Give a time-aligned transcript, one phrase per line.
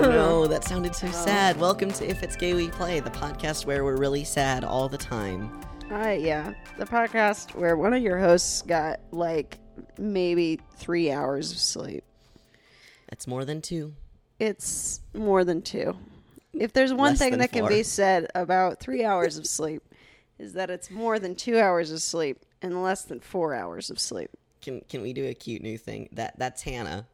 [0.00, 1.58] oh no, that sounded so sad.
[1.58, 4.98] Welcome to If It's Gay We Play, the podcast where we're really sad all the
[4.98, 5.60] time.
[5.88, 6.54] Hi, yeah.
[6.78, 9.58] The podcast where one of your hosts got like
[9.98, 12.04] maybe three hours of sleep.
[13.10, 13.94] That's more than two.
[14.38, 15.96] It's more than two.
[16.54, 19.82] If there's one Less thing that can be said about three hours of sleep,
[20.38, 24.00] is that it's more than two hours of sleep and less than four hours of
[24.00, 24.30] sleep.
[24.62, 26.08] Can can we do a cute new thing?
[26.12, 27.06] That that's Hannah.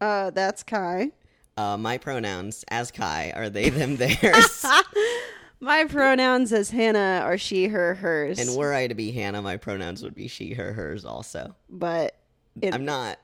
[0.00, 1.12] Uh, that's Kai.
[1.58, 4.64] Uh, my pronouns as Kai are they them theirs.
[5.60, 8.38] My pronouns as Hannah are she, her, hers.
[8.38, 11.56] and were I to be Hannah, my pronouns would be she, her, hers also.
[11.68, 12.14] but
[12.62, 13.18] it, I'm not.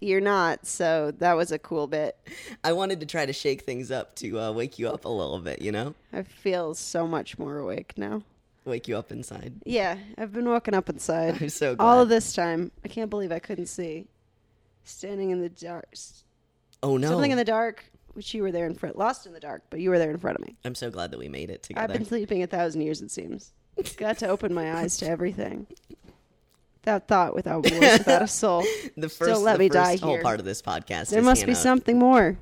[0.00, 2.16] you're not, so that was a cool bit.
[2.64, 5.38] I wanted to try to shake things up to uh, wake you up a little
[5.38, 5.94] bit, you know?
[6.12, 8.22] I feel so much more awake now.
[8.64, 9.54] Wake you up inside.
[9.64, 11.36] Yeah, I've been woken up inside.
[11.40, 11.86] I'm so glad.
[11.86, 12.72] All of this time.
[12.84, 14.08] I can't believe I couldn't see.
[14.82, 15.94] Standing in the dark.
[16.86, 17.08] Oh no.
[17.10, 17.84] Something in the dark,
[18.14, 18.96] which you were there in front.
[18.98, 20.56] Lost in the dark, but you were there in front of me.
[20.64, 21.84] I'm so glad that we made it together.
[21.84, 23.52] I've been sleeping a thousand years, it seems.
[23.96, 25.66] Got to open my eyes to everything.
[26.80, 28.64] Without thought, without voice, without a soul.
[28.96, 30.22] the first, let the me first die whole here.
[30.22, 31.10] part of this podcast.
[31.10, 31.56] There is must be Hannah.
[31.56, 32.38] something more.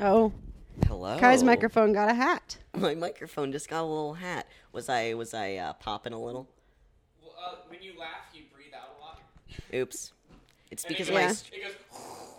[0.00, 0.32] Oh,
[0.86, 1.16] Hello.
[1.18, 2.58] Kai's microphone got a hat.
[2.76, 4.46] My microphone just got a little hat.
[4.72, 6.48] Was I was I uh, popping a little?
[7.22, 9.20] Well, uh, when you laugh, you breathe out a lot.
[9.72, 10.12] Oops.
[10.70, 11.26] It's And because it of my.
[11.28, 11.72] goes, it goes.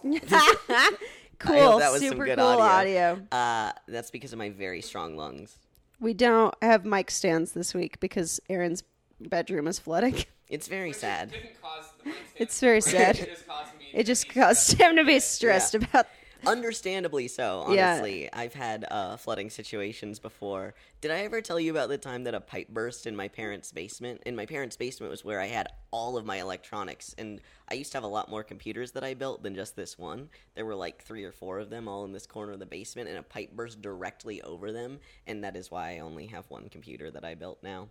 [1.40, 3.12] cool, that was some super good cool audio.
[3.14, 3.28] audio.
[3.32, 5.58] Uh, that's because of my very strong lungs.
[6.00, 8.84] We don't have mic stands this week because Aaron's
[9.20, 10.26] bedroom is flooding.
[10.50, 11.32] It's very which sad.
[11.32, 13.20] Didn't cause the mic stand It's very to sad.
[13.20, 13.86] It just caused me.
[13.94, 15.82] It just be caused him to be stressed Yeah.
[15.92, 16.08] about.
[16.46, 17.94] Understandably so, Yeah.
[17.94, 18.32] honestly.
[18.32, 20.74] I've had uh, flooding situations before.
[21.00, 23.72] Did I ever tell you about the time that a pipe burst in my parents'
[23.72, 24.22] basement?
[24.26, 27.92] In my parents' basement was where I had all of my electronics, and I used
[27.92, 30.30] to have a lot more computers that I built than just this one.
[30.56, 33.10] There were like three or four of them all in this corner of the basement,
[33.10, 36.70] and a pipe burst directly over them, and that is why I only have one
[36.70, 37.90] computer that I built now.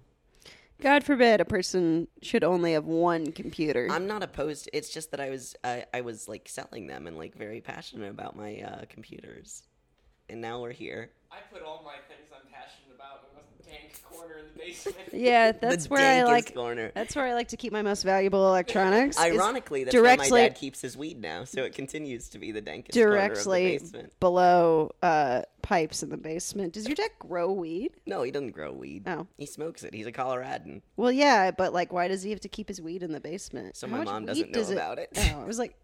[0.81, 3.89] God forbid a person should only have one computer.
[3.91, 4.69] I'm not opposed.
[4.73, 8.11] It's just that I was I, I was like selling them and like very passionate
[8.11, 9.63] about my uh, computers,
[10.29, 11.11] and now we're here.
[11.31, 14.97] I put all my things I'm passionate about in a dank corner in the basement.
[15.13, 16.55] yeah, that's the where I dankest like.
[16.55, 16.93] corner.
[16.95, 19.17] That's where I like to keep my most valuable electronics.
[19.17, 22.39] is Ironically, that's where directly my dad keeps his weed now, so it continues to
[22.39, 24.21] be the dankest corner of directly the basement.
[24.21, 26.72] below uh, pipes in the basement.
[26.72, 27.92] Does your dad grow weed?
[28.04, 29.04] No, he doesn't grow weed.
[29.06, 29.28] Oh.
[29.38, 29.94] He smokes it.
[29.94, 30.82] He's a Coloradan.
[30.97, 33.76] Well, yeah, but like, why does he have to keep his weed in the basement?
[33.76, 35.10] So How my much mom weed doesn't know does about it.
[35.16, 35.76] Oh, I was like,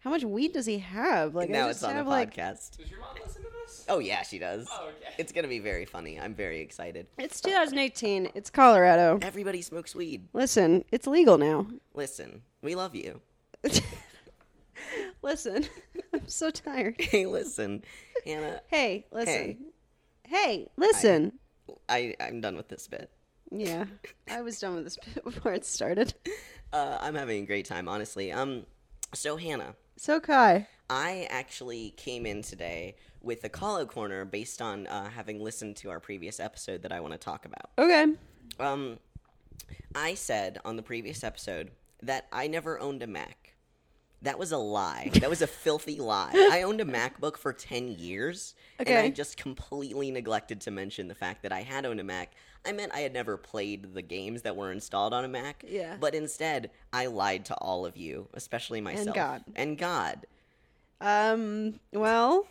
[0.00, 1.36] how much weed does he have?
[1.36, 2.78] Like, I now just it's on have a like podcast.
[2.78, 3.84] Does your mom listen to this?
[3.88, 4.66] Oh yeah, she does.
[4.68, 5.14] Oh, okay.
[5.16, 6.18] It's gonna be very funny.
[6.18, 7.06] I'm very excited.
[7.16, 8.30] It's 2018.
[8.34, 9.20] It's Colorado.
[9.22, 10.26] Everybody smokes weed.
[10.32, 11.68] Listen, it's legal now.
[11.94, 13.20] Listen, we love you.
[15.22, 15.66] Listen,
[16.14, 16.96] I'm so tired.
[17.00, 17.82] Hey, listen,
[18.24, 18.60] Hannah.
[18.68, 19.34] Hey, listen.
[19.34, 19.56] Hey.
[20.28, 21.32] Hey, listen.
[21.88, 23.10] I I'm done with this bit.
[23.50, 23.86] Yeah,
[24.30, 26.14] I was done with this bit before it started.
[26.72, 28.30] Uh, I'm having a great time, honestly.
[28.30, 28.64] Um,
[29.12, 30.68] so Hannah, So, Kai.
[30.88, 35.76] I actually came in today with a call out corner based on uh, having listened
[35.76, 37.70] to our previous episode that I want to talk about.
[37.76, 38.06] Okay.
[38.60, 38.98] Um,
[39.94, 41.72] I said on the previous episode
[42.02, 43.39] that I never owned a Mac.
[44.22, 45.10] That was a lie.
[45.20, 46.32] That was a filthy lie.
[46.50, 51.14] I owned a MacBook for 10 years, and I just completely neglected to mention the
[51.14, 52.32] fact that I had owned a Mac.
[52.64, 55.64] I meant I had never played the games that were installed on a Mac.
[55.66, 55.96] Yeah.
[55.98, 59.06] But instead, I lied to all of you, especially myself.
[59.06, 59.44] And God.
[59.56, 60.26] And God.
[61.00, 61.80] Um.
[61.92, 62.46] Well,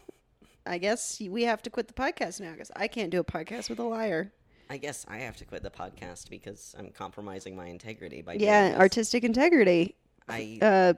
[0.66, 3.70] I guess we have to quit the podcast now because I can't do a podcast
[3.70, 4.32] with a liar.
[4.70, 8.48] I guess I have to quit the podcast because I'm compromising my integrity by doing
[8.48, 9.96] Yeah, artistic integrity,
[10.28, 10.94] I uh,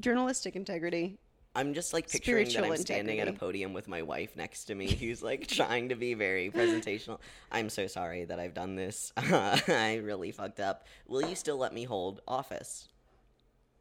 [0.00, 1.18] journalistic integrity.
[1.54, 4.74] I'm just like picturing that I'm standing at a podium with my wife next to
[4.74, 7.18] me, who's like trying to be very presentational.
[7.50, 9.12] I'm so sorry that I've done this.
[9.16, 10.86] I really fucked up.
[11.08, 12.88] Will you still let me hold office?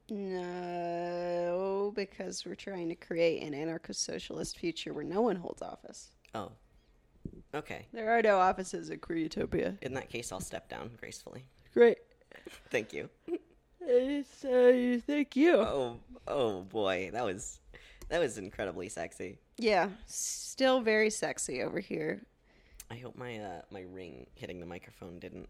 [0.10, 6.12] No, because we're trying to create an anarcho-socialist future where no one holds office.
[6.34, 6.52] Oh,
[7.54, 7.86] okay.
[7.92, 9.78] There are no offices at Queer Utopia.
[9.82, 11.44] In that case, I'll step down gracefully.
[11.74, 11.98] Great.
[12.72, 13.10] Thank you.
[13.86, 15.58] Thank you.
[15.58, 17.60] Oh, oh boy, that was
[18.10, 19.38] that was incredibly sexy.
[19.58, 22.22] Yeah, still very sexy over here.
[22.90, 25.50] I hope my uh my ring hitting the microphone didn't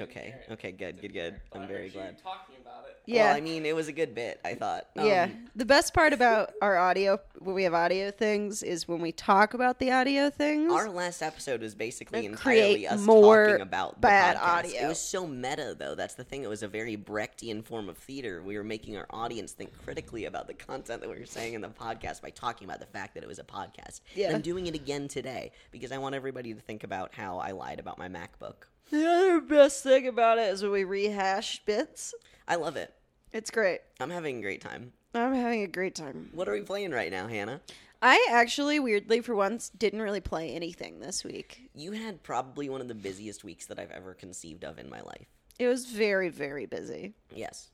[0.00, 0.34] Okay.
[0.50, 0.72] Okay.
[0.72, 1.00] Good.
[1.00, 1.12] Good.
[1.12, 1.40] Good.
[1.52, 2.18] But I'm very heard you glad.
[2.22, 2.96] talking about it.
[3.04, 3.26] Yeah.
[3.26, 4.40] Well, I mean, it was a good bit.
[4.44, 4.86] I thought.
[4.96, 5.24] yeah.
[5.24, 9.12] Um, The best part about our audio, when we have audio things, is when we
[9.12, 10.72] talk about the audio things.
[10.72, 14.58] Our last episode was basically And entirely create us more talking about bad podcast.
[14.58, 14.80] audio.
[14.84, 15.94] It was so meta, though.
[15.94, 16.42] That's the thing.
[16.42, 18.42] It was a very Brechtian form of theater.
[18.42, 21.60] We were making our audience think critically about the content that we were saying in
[21.60, 24.00] the podcast by talking about the fact that it was a podcast.
[24.14, 24.32] Yeah.
[24.34, 27.78] I'm doing it again today because I want everybody to think about how I lied
[27.78, 28.54] about my MacBook.
[28.92, 32.14] The other best thing about it is when we rehash bits.
[32.46, 32.94] I love it.
[33.32, 33.80] It's great.
[33.98, 34.92] I'm having a great time.
[35.14, 36.28] I'm having a great time.
[36.32, 37.60] What are we playing right now, Hannah?
[38.02, 41.70] I actually, weirdly, for once, didn't really play anything this week.
[41.74, 45.00] You had probably one of the busiest weeks that I've ever conceived of in my
[45.00, 45.26] life.
[45.58, 47.14] It was very, very busy.
[47.34, 47.70] Yes.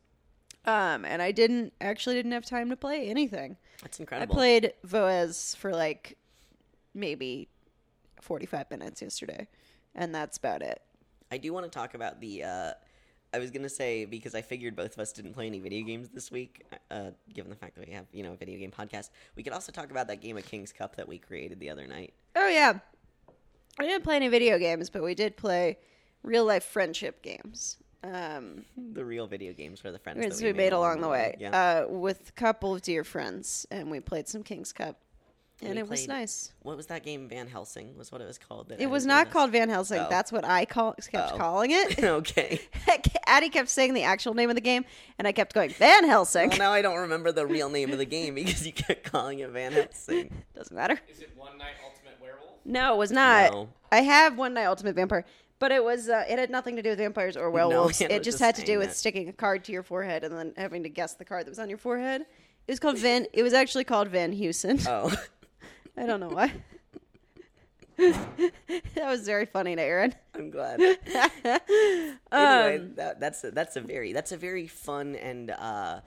[0.66, 3.56] Um, and I didn't actually didn't have time to play anything.
[3.82, 4.34] That's incredible.
[4.34, 6.18] I played Voez for like
[6.94, 7.48] maybe
[8.20, 9.48] 45 minutes yesterday,
[9.94, 10.82] and that's about it.
[11.30, 12.44] I do want to talk about the.
[12.44, 12.72] Uh,
[13.34, 16.08] I was gonna say because I figured both of us didn't play any video games
[16.08, 19.10] this week, uh, given the fact that we have you know a video game podcast.
[19.36, 21.86] We could also talk about that game of King's Cup that we created the other
[21.86, 22.14] night.
[22.34, 22.78] Oh yeah,
[23.78, 25.76] we didn't play any video games, but we did play
[26.22, 27.76] real life friendship games.
[28.02, 28.64] Um,
[28.94, 31.82] The real video games for the friends that which we made along the way Yeah.
[31.88, 35.00] uh, with a couple of dear friends, and we played some King's Cup,
[35.60, 36.52] and We it was nice.
[36.62, 37.28] what was that game?
[37.28, 38.68] Van Helsing was what it was called.
[38.68, 39.98] that It was not called Van Helsing.
[40.00, 40.06] Oh.
[40.08, 41.36] That's what I call kept Oh.
[41.36, 42.02] calling it.
[42.04, 42.60] okay.
[43.26, 44.84] Addie kept saying the actual name of the game,
[45.18, 46.50] and I kept going Van Helsing.
[46.50, 49.40] Well, now I don't remember the real name of the game because you kept calling
[49.40, 50.32] it Van Helsing.
[50.54, 50.98] Doesn't matter.
[51.08, 52.54] Is it One Night Ultimate Werewolf?
[52.64, 53.52] No, it was not.
[53.52, 53.68] No.
[53.90, 55.24] I have one night Ultimate Vampire,
[55.58, 57.98] but it was uh, it had nothing to do with vampires or werewolves.
[57.98, 58.94] Hannah it was just just had to do with that.
[58.96, 61.58] sticking a card to your forehead and then having to guess the card that was
[61.58, 62.20] on your forehead.
[62.66, 63.26] It was called Van.
[63.32, 64.86] It was actually called Van Heusen.
[64.86, 65.10] Oh,
[65.98, 66.52] I don't know why.
[67.98, 68.52] that
[69.06, 70.14] was very funny to Aaron.
[70.34, 70.80] I'm glad.
[71.10, 71.66] anyway,
[72.30, 76.00] Um, that, that's a, that's a very that's a very fun and uh,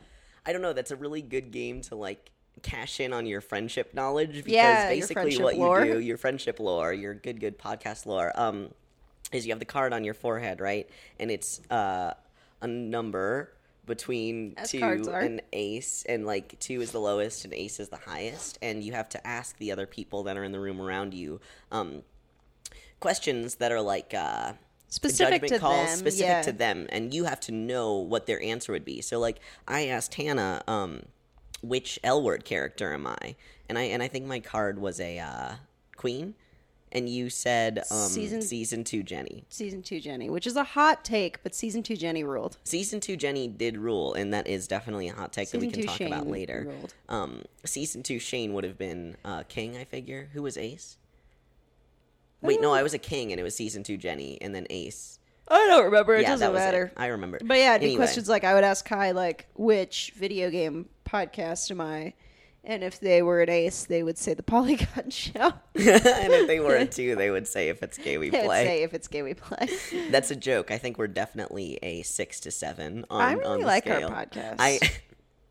[0.46, 0.74] I don't know.
[0.74, 2.32] That's a really good game to like
[2.64, 5.86] cash in on your friendship knowledge because Yeah, basically what lore.
[5.86, 8.70] you do, your friendship lore, your good good podcast lore, um,
[9.34, 10.90] is you have the card on your forehead, right?
[11.20, 12.14] And it's uh,
[12.62, 13.52] a number
[13.92, 17.98] between As two and ace, and like two is the lowest and ace is the
[17.98, 21.14] highest, and you have to ask the other people that are in the room around
[21.14, 21.42] you
[21.74, 22.04] um,
[23.00, 24.14] questions that are like.
[24.14, 24.54] Uh,
[24.88, 26.42] Specific judgment to calls them, specific yeah.
[26.42, 29.88] to them and you have to know what their answer would be so like i
[29.88, 31.04] asked hannah um
[31.62, 33.38] which l word character am i
[33.70, 35.54] and i and i think my card was a uh
[35.96, 36.36] queen
[36.92, 41.04] and you said um Season- season two jenny season two Jenny, which is a hot
[41.06, 42.58] take, but season two Jenny ruled.
[42.64, 45.86] season two jenny did rule and that is definitely a hot take that we can
[45.86, 46.94] talk Shane about later ruled.
[47.10, 50.98] um season two shane would have been uh king i figure who was ace
[52.42, 55.18] wait no i was a king and it was season two jenny and then ace
[55.48, 56.16] I don't remember.
[56.16, 56.86] It yeah doesn't matter.
[56.86, 56.94] it.
[56.96, 57.98] i remember But yeah, it'd be Anyway.
[57.98, 62.14] questions like I would ask Kai, like, which video game podcast am I?
[62.63, 65.54] And if they were an ace, they would say the Polygon Show.
[65.75, 68.46] and if they were a two, they would say if it's gay we They would
[68.48, 68.66] play.
[68.66, 69.68] say if it's gay, we play.
[70.12, 70.69] That's a joke.
[70.72, 74.02] I think we're definitely a six to seven on, I on really the like our
[74.02, 74.56] podcast.
[74.60, 74.80] I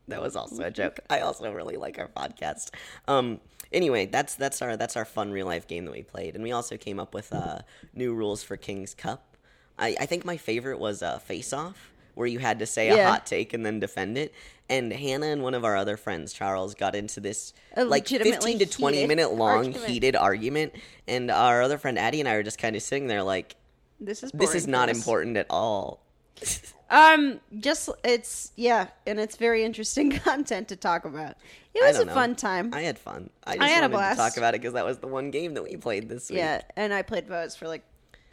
[0.07, 0.99] that was also a joke.
[1.09, 2.71] I also really like our podcast.
[3.07, 3.39] Um.
[3.73, 6.51] Anyway, that's that's our that's our fun real life game that we played, and we
[6.51, 7.59] also came up with uh,
[7.93, 9.37] new rules for King's Cup.
[9.79, 12.95] I, I think my favorite was uh, Face Off, where you had to say a
[12.95, 13.09] Yeah.
[13.09, 14.33] hot take and then defend it.
[14.69, 18.65] And Hannah and one of our other friends, Charles, got into this like fifteen to
[18.65, 19.85] 20 minute long argument.
[19.89, 20.73] heated argument,
[21.09, 23.57] and our other friend Addie and I were just kind of sitting there like,
[23.99, 25.99] This is this is not important at all.
[26.93, 31.37] Um, just it's yeah, and it's very interesting content to talk about.
[31.73, 32.13] It was a know.
[32.13, 32.73] fun time.
[32.73, 33.29] I had fun.
[33.45, 35.53] I just had a wanted to talk about it because that was the one game
[35.53, 36.39] that we played this week.
[36.39, 37.83] yeah, and I played Voez for like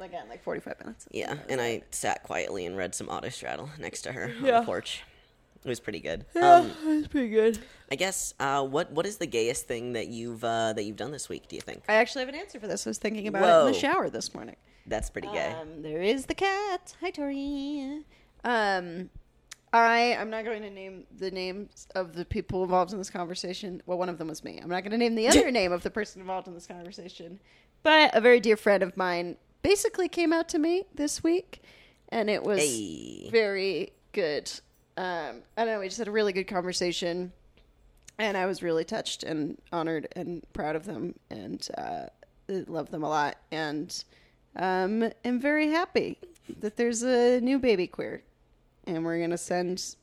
[0.00, 1.06] again like forty five minutes.
[1.10, 4.60] Yeah, and I sat quietly and read some Autostraddle next to her on Yeah.
[4.60, 5.02] the porch.
[5.64, 6.24] It was pretty good.
[6.36, 7.58] Yeah, Um, it was pretty good.
[7.90, 11.10] I guess uh, what what is the gayest thing that you've uh, that you've done
[11.10, 11.48] this week?
[11.48, 12.86] Do you think I actually have an answer for this.
[12.86, 13.66] I was thinking about it in Whoa.
[13.66, 14.56] the shower this morning.
[14.86, 15.52] that's pretty gay?
[15.60, 16.94] Um, there is the cat.
[17.00, 18.02] Hi, Tori.
[18.44, 19.10] Um,
[19.72, 23.82] I'm not going to name the names of the people involved in this conversation.
[23.84, 24.58] Well, one of them was me.
[24.62, 27.38] I'm not going to name the other name of the person involved in this conversation.
[27.82, 29.36] But a very dear friend of mine
[29.72, 31.62] basically came out to me this week,
[32.08, 33.28] and it was Hey.
[33.30, 34.50] very good.
[34.96, 35.80] Um, I don't know.
[35.80, 37.32] We just had a really good conversation,
[38.18, 42.06] and I was really touched and honored and proud of them, and uh,
[42.48, 43.92] love them a lot, and
[44.56, 46.16] um, am very happy
[46.60, 48.22] that there's a new baby queer,
[48.86, 49.96] and we're gonna send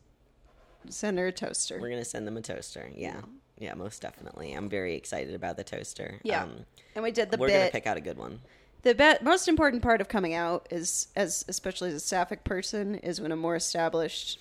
[0.90, 1.80] send her a toaster.
[1.82, 2.92] We're gonna send them a toaster.
[2.96, 3.22] Yeah,
[3.58, 4.54] yeah, most definitely.
[4.54, 6.20] I'm very excited about the toaster.
[6.24, 8.42] yeah, Um, and we did the we're gonna pick out a good one.
[8.86, 12.96] The be- most important part of coming out is, as especially as a sapphic person,
[12.96, 14.40] is when a more established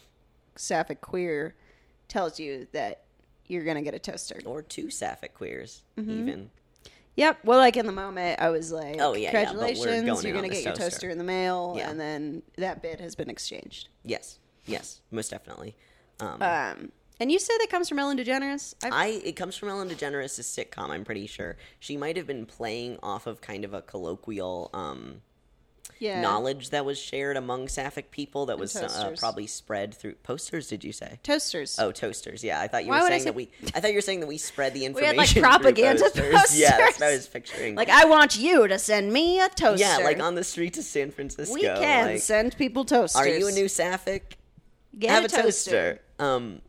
[0.55, 1.55] sapphic queer
[2.07, 3.03] tells you that
[3.47, 4.41] you're gonna get a toaster.
[4.47, 6.11] Or two sapphic queers, Mm-hmm.
[6.29, 6.51] even.
[7.17, 7.39] Yep.
[7.45, 10.49] Well, like in the moment, I was like, Oh, yeah, yeah, congratulations, going you're gonna
[10.49, 11.91] get your toaster." toaster in the mail," Yeah.
[11.91, 13.89] and then that bit has been exchanged.
[14.05, 15.75] Yes, yes, most definitely.
[16.21, 18.75] Um, Um, and you say that comes from Ellen DeGeneres.
[18.83, 20.91] I've, I it comes from Ellen DeGeneres' sitcom.
[20.91, 25.23] I'm pretty sure she might have been playing off of kind of a colloquial um,
[25.99, 26.21] yeah.
[26.21, 30.69] knowledge that was shared among sapphic people that was uh, probably spread through posters.
[30.69, 31.19] Did you say?
[31.23, 31.79] toasters.
[31.79, 32.43] Oh, toasters.
[32.43, 33.51] Yeah, I thought you Why were saying say- that we.
[33.75, 35.05] I thought you were saying that we spread the information.
[35.15, 36.59] We had, like, propaganda posters.
[36.59, 37.75] Yeah, that's what I was picturing.
[37.75, 39.85] Like I want you to send me a toaster.
[39.85, 41.55] yeah, like on the streets of San Francisco.
[41.55, 43.21] we can like, send people toasters.
[43.21, 44.37] Are you a new sapphic?
[44.99, 46.01] Get have a a toaster.
[46.19, 46.61] Um,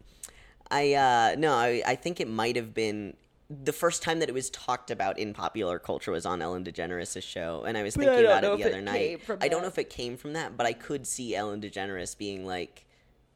[0.71, 3.15] I uh no, I I think it might have been
[3.49, 7.21] the first time that it was talked about in popular culture was on Ellen DeGeneres'
[7.21, 9.21] show, and I was thinking don't about it the other it night.
[9.41, 12.45] I don't know if it came from that, but I could see Ellen DeGeneres being
[12.45, 12.85] like,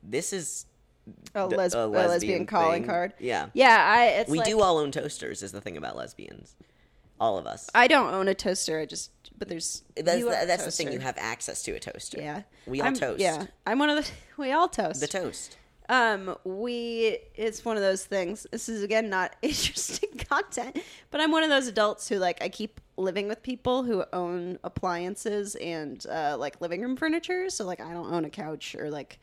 [0.01, 0.65] "This is
[1.35, 3.13] a, les- a a lesbian, lesbian calling card?
[3.19, 3.49] Yeah.
[3.53, 4.05] Yeah, I.
[4.21, 6.55] It's we like, do all own toasters." Is the thing about lesbians,
[7.19, 7.69] all of us.
[7.75, 8.79] I don't own a toaster.
[8.79, 9.11] I just.
[9.37, 9.83] But there's.
[9.95, 10.91] that's you that's the thing.
[10.91, 12.19] You have access to a toaster.
[12.19, 12.41] Yeah.
[12.65, 13.19] we all I'm- toast.
[13.19, 14.11] Yeah, I'm one of the.
[14.37, 15.01] We all toast.
[15.01, 15.57] the toast.
[15.89, 18.45] Um, we it's one of those things.
[18.51, 20.79] This is again not interesting content,
[21.09, 24.59] but I'm one of those adults who like I keep living with people who own
[24.63, 27.49] appliances and uh, like living room furniture.
[27.49, 29.19] So like I don't own a couch or like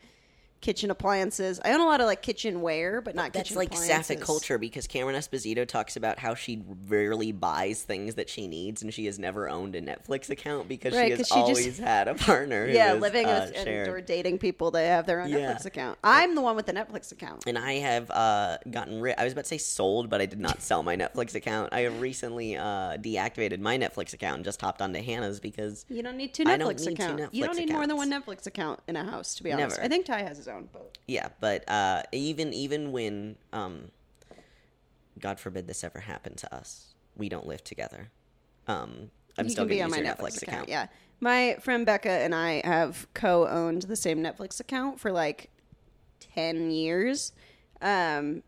[0.61, 1.59] kitchen appliances.
[1.63, 4.87] I own a lot of like kitchenware, but not That's kitchen like sapphic culture because
[4.87, 9.19] Cameron Esposito talks about how she rarely buys things that she needs and she has
[9.19, 12.67] never owned a Netflix account because Right, she has she just- always had a partner.
[12.77, 15.53] Yeah, is, living uh, with and, or dating people that have their own Yeah.
[15.53, 15.97] Netflix account.
[16.03, 17.43] I'm the one with the Netflix account.
[17.47, 19.15] And I have uh, gotten rid.
[19.17, 21.69] I was about to say sold, but I did not sell my Netflix account.
[21.71, 26.03] I have recently uh, deactivated my Netflix account and just hopped onto Hannah's because You
[26.03, 27.33] don't need two Netflix accounts.
[27.33, 28.07] you don't need more than one.
[28.07, 29.75] Netflix account in a house, to be honest.
[29.77, 29.85] Never.
[29.85, 31.29] I think Ty has his own, but yeah.
[31.39, 33.91] But uh, even even when um,
[35.19, 38.09] God forbid this ever happened to us, we don't live together.
[38.67, 40.63] Um, I'm you still be going to on use my your Netflix, Netflix, account.
[40.63, 40.69] account.
[40.69, 40.87] Yeah,
[41.19, 45.49] my friend Becca and I have co-owned the same Netflix account for like
[46.19, 47.33] ten years,
[47.81, 48.43] um,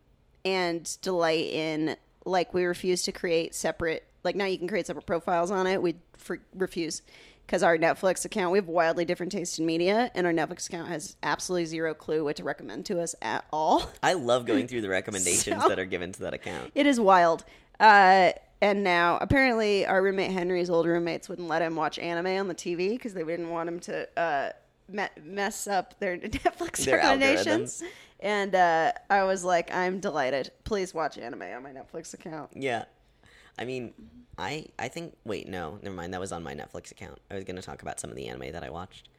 [0.46, 4.06] and delight in like we refuse to create separate.
[4.24, 5.82] Like now, you can create separate profiles on it.
[5.82, 7.01] We for, refuse
[7.50, 10.88] because our Netflix account we have wildly different tastes in media, and our Netflix account
[10.88, 13.89] has absolutely zero clue what to recommend to us at all.
[14.03, 16.72] I love going through the recommendations So- that are given to that account.
[16.75, 17.44] It is wild.
[17.79, 22.48] Uh, and now, apparently, our roommate Henry's old roommates wouldn't let him watch anime on
[22.48, 24.50] the TV because they didn't want him to uh,
[24.88, 27.82] me- mess up their Netflix Their recommendations.
[28.20, 30.51] And uh, I was like, I'm delighted.
[30.65, 32.51] Please watch anime on my Netflix account.
[32.53, 32.86] Yeah.
[33.60, 33.94] I mean,
[34.38, 36.13] I I think wait, no, never mind.
[36.13, 37.20] That was on my Netflix account.
[37.30, 39.10] I was going to talk about some of the anime that I watched.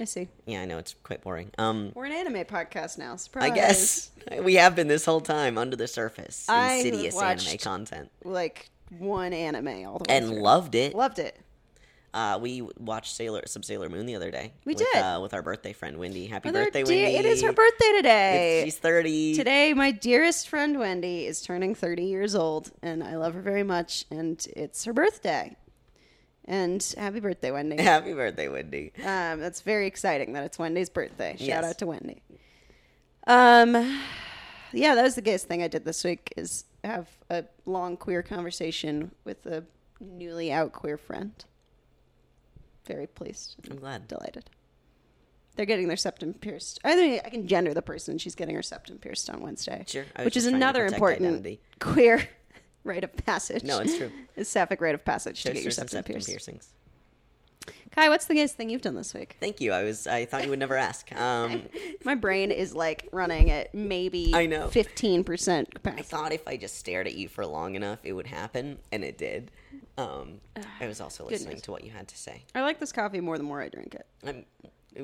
[0.00, 0.28] I see.
[0.46, 1.50] Yeah, I know it's quite boring.
[1.58, 3.16] Um We're an anime podcast now.
[3.16, 3.50] Surprise.
[3.50, 4.10] I guess
[4.42, 6.46] we have been this whole time under the surface.
[6.48, 8.10] I Insidious anime content.
[8.22, 10.40] Like one anime all the way And through.
[10.40, 10.94] loved it.
[10.94, 11.36] Loved it.
[12.14, 14.52] Uh, we watched Sailor some Sailor Moon the other day.
[14.64, 14.96] We with, did.
[15.02, 16.26] Uh, with our birthday friend Wendy.
[16.26, 17.16] Happy birthday, dear- Wendy!
[17.18, 18.58] It is her birthday today.
[18.58, 23.16] It's- she's thirty Today, my dearest friend Wendy is turning 30 years old, and I
[23.16, 25.54] love her very much, and it's her birthday.
[26.46, 27.76] And happy birthday, Wendy.
[27.82, 28.92] Happy birthday, Wendy!
[29.04, 31.32] Um, that's very exciting that it's Wendy's birthday.
[31.36, 31.64] Shout Yes.
[31.64, 32.22] out to Wendy.
[33.26, 34.00] Um,
[34.72, 38.22] yeah, that was the gayest thing I did this week is have a long queer
[38.22, 39.64] conversation with a
[40.00, 41.32] newly out queer friend.
[42.88, 44.08] Very pleased, I'm glad.
[44.08, 44.50] delighted.
[45.56, 46.78] They're getting their septum pierced.
[46.84, 48.16] I think I can gender the person.
[48.18, 49.84] She's getting her septum pierced on Wednesday.
[49.86, 51.60] Sure, which is just trying to another important identity.
[51.80, 52.28] queer
[52.84, 53.64] rite of passage.
[53.64, 54.10] No, it's true.
[54.36, 56.28] It's sapphic rite of passage to get your Toasters and septum, septum pierced.
[56.28, 56.68] piercings.
[57.90, 59.36] Kai, what's the gayest thing you've done this week?
[59.40, 59.72] Thank you.
[59.72, 60.06] I was.
[60.06, 61.10] I thought you would never ask.
[61.18, 61.62] Um,
[62.04, 64.68] My brain is like running at maybe I know.
[64.68, 68.26] fifteen percent I thought if I just stared at you for long enough, it would
[68.28, 69.50] happen, and it did.
[69.96, 70.40] Um,
[70.80, 71.62] I was also listening Goodness.
[71.62, 72.44] to what you had to say.
[72.54, 74.06] I like this coffee more the more I drink it.
[74.24, 74.44] I'm,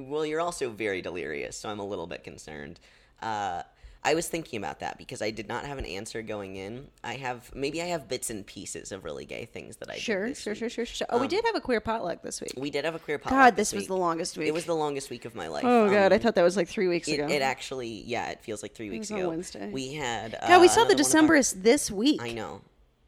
[0.09, 2.79] well, you're also very delirious, so I'm a little bit concerned.
[3.21, 3.63] Uh,
[4.07, 6.89] I was thinking about that because I did not have an answer going in.
[7.03, 10.35] I have maybe I have bits and pieces of really gay things that I Sure,
[10.35, 11.07] sure, sure, sure, sure.
[11.09, 12.53] Oh, we Um, did have a queer potluck this week.
[12.57, 13.41] We did have a queer potluck.
[13.41, 14.49] God, this was the longest week.
[14.49, 15.65] It was the longest week of my life.
[15.65, 17.27] oh God, I Um, thought that was like three weeks ago.
[17.29, 19.31] it actually, yeah, it feels like three weeks ago.
[19.31, 19.71] Wednesday.
[19.71, 20.37] We had.
[20.47, 22.21] God, we uh, saw the Decemberists this week.
[22.23, 22.61] I know.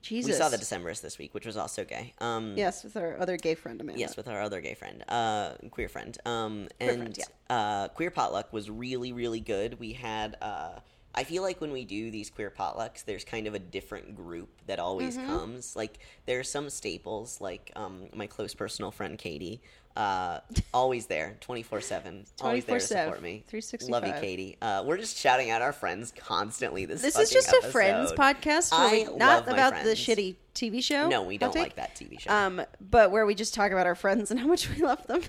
[0.09, 0.31] Jesus.
[0.31, 2.15] We saw the Decemberists this week, which was also gay.
[2.21, 3.99] Um, Yes, with our other gay friend Amanda.
[4.01, 6.17] Yes, with our other gay friend, uh, queer friend.
[6.25, 7.19] Um, Queer and friend,
[7.51, 9.79] uh, queer potluck was really, really good.
[9.81, 10.79] We had uh,
[11.17, 14.51] I feel like when we do these queer potlucks, there's kind of a different group
[14.67, 15.27] that always Mm-hmm.
[15.27, 15.75] comes.
[15.75, 19.63] Like there are some staples, like um, my close personal friend Katie,
[19.97, 20.41] uh,
[20.75, 23.45] always there, twenty four seven, always there to support me.
[23.49, 23.89] 365.
[23.91, 24.59] Love you, Katie.
[24.61, 26.85] Uh, we're just shouting out our friends constantly.
[26.85, 31.09] This This is just a friends podcast, I not about the shitty TV show.
[31.09, 32.31] No, we don't like that TV show.
[32.31, 35.23] Um, but where we just talk about our friends and how much we love them.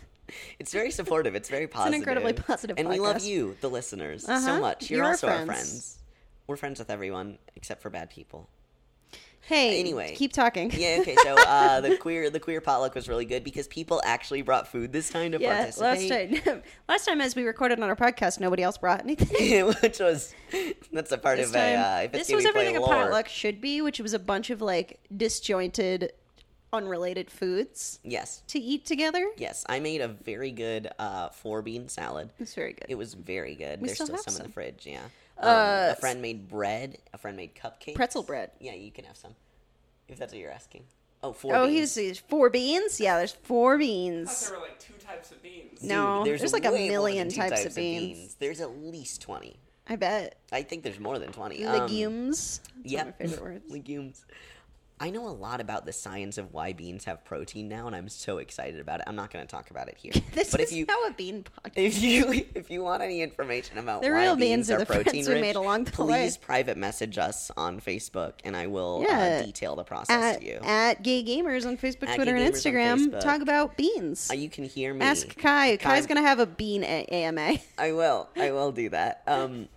[0.59, 1.35] It's very supportive.
[1.35, 1.93] It's very positive.
[1.95, 4.39] It's incredibly positive And we love you, the listeners, Uh-huh.
[4.39, 4.89] so much.
[4.89, 5.47] You're, You're our also our friends.
[5.47, 5.97] friends.
[6.47, 8.49] We're friends with everyone except for bad people.
[9.41, 10.13] Hey, Anyway.
[10.17, 10.71] keep talking.
[10.75, 10.97] Yeah.
[10.99, 11.15] Okay.
[11.23, 14.91] So uh, the queer the queer potluck was really good because people actually brought food
[14.91, 16.35] this time to Yeah, last time,
[16.89, 19.65] last time as we recorded on our podcast, nobody else brought anything.
[19.81, 20.33] Which was
[20.91, 23.29] that's a part This of a uh, if this it's gonna was everything a potluck
[23.29, 26.11] should be, which was a bunch of like disjointed,
[26.73, 28.41] unrelated foods Yes.
[28.47, 29.25] to eat together.
[29.37, 29.65] Yes.
[29.69, 32.31] I made a very good uh, four bean salad.
[32.39, 32.85] It's very good.
[32.89, 33.81] It was very good.
[33.81, 34.47] We There's still still, have some, in some.
[34.47, 34.85] the fridge.
[34.85, 35.03] Yeah.
[35.39, 36.97] Um, Uh, a friend made bread.
[37.13, 37.95] A friend made cupcakes.
[37.95, 38.51] Pretzel bread.
[38.59, 39.35] Yeah, you can have some.
[40.07, 40.83] If that's what you're asking.
[41.23, 41.95] Oh, four oh, beans.
[41.95, 42.99] he's, he's four beans.
[42.99, 44.49] Yeah, there's four I thought beans.
[44.49, 45.79] there were like two types of beans.
[45.81, 48.35] Dude, No, there's like a way more million than two types of beans.
[48.39, 49.57] There's at least 20.
[49.89, 51.65] I bet I think there's more than 20.
[51.65, 52.59] Um, legumes.
[52.77, 52.99] That's yeah.
[52.99, 53.63] one of my favorite words.
[53.71, 54.25] legumes.
[54.99, 58.09] I know a lot about the science of why beans have protein now, and I'm
[58.09, 59.03] so excited about it.
[59.05, 60.11] I'm not going to talk about it here.
[60.33, 61.71] This but is if you how a bean podcast.
[61.75, 64.85] if you if you want any information about The why real beans beans are are
[64.85, 66.41] protein we rich, made along the please way.
[66.41, 69.39] private message us on Facebook, and I will Yeah.
[69.41, 70.59] uh, detail the process At, to you.
[70.63, 74.29] at Gay Gamers on Facebook, At Twitter, and Instagram, talk about beans.
[74.31, 75.01] Uh, you can hear me.
[75.01, 75.77] Ask Kai.
[75.77, 77.57] Kai's Kai- gonna have a bean a- AMA.
[77.77, 78.29] I will.
[78.35, 79.21] I will do that.
[79.27, 79.67] Um.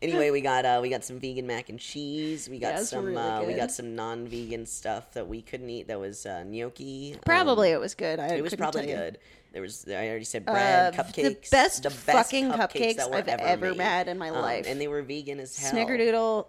[0.00, 2.48] Anyway, we got uh, we got some vegan mac and cheese.
[2.48, 5.88] We got Yeah, some really uh, we got some non-vegan stuff that we couldn't eat.
[5.88, 7.14] That was uh, gnocchi.
[7.14, 8.20] Um, Probably it was good.
[8.20, 9.18] I it was probably good.
[9.52, 13.70] There was I already said bread, Uh, cupcakes, the best fucking cupcakes that I've ever
[13.70, 13.80] made.
[13.80, 14.66] had in my Um, life.
[14.68, 15.72] and they were vegan as hell.
[15.72, 16.46] Snickerdoodle,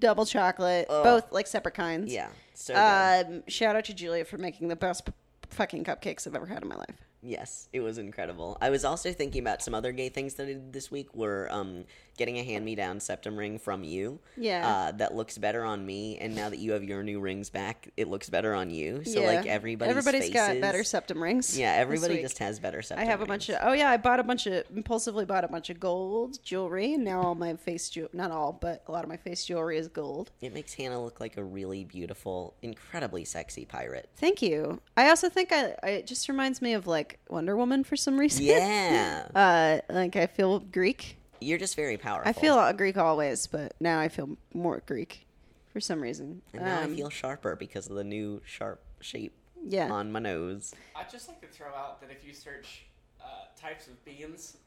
[0.00, 1.04] double chocolate, Ugh.
[1.04, 2.12] both like separate kinds.
[2.12, 2.74] Yeah, so.
[2.74, 5.12] Um, shout out to Julia for making the best p-
[5.50, 6.96] fucking cupcakes I've ever had in my life.
[7.22, 8.56] Yes, it was incredible.
[8.60, 11.14] I was also thinking about some other gay things that I did this week.
[11.14, 11.84] Were um,
[12.18, 14.18] getting a hand-me-down septum ring from you.
[14.36, 14.68] Yeah.
[14.68, 17.88] Uh, that looks better on me, and now that you have your new rings back,
[17.96, 19.04] it looks better on you.
[19.04, 19.26] So yeah.
[19.26, 21.58] like everybody's everybody's got better septum rings.
[21.58, 23.06] Yeah, everybody just has better septum.
[23.06, 25.48] I have a bunch of oh yeah, I bought a bunch of impulsively bought a
[25.48, 29.04] bunch of gold jewelry, and now all my face jewelry not all, but a lot
[29.04, 30.30] of my face jewelry is gold.
[30.40, 34.08] It makes Hannah look like a really beautiful, incredibly sexy pirate.
[34.16, 34.80] Thank you.
[34.96, 38.18] I also think I, I it just reminds me of like Wonder Woman for some
[38.18, 38.44] reason.
[38.44, 41.16] Yeah, uh, like I feel Greek.
[41.40, 42.28] You're just very powerful.
[42.28, 45.26] I feel uh, Greek always, but now I feel more Greek
[45.72, 46.42] for some reason.
[46.52, 49.32] and now Um, I feel sharper because of the new sharp shape
[49.64, 49.90] yeah.
[49.90, 50.74] on my nose.
[50.96, 52.84] I'd just like to throw out that if you search
[53.20, 54.56] uh, types of beans,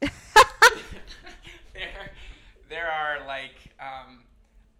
[1.74, 2.10] there
[2.68, 4.20] there are like um,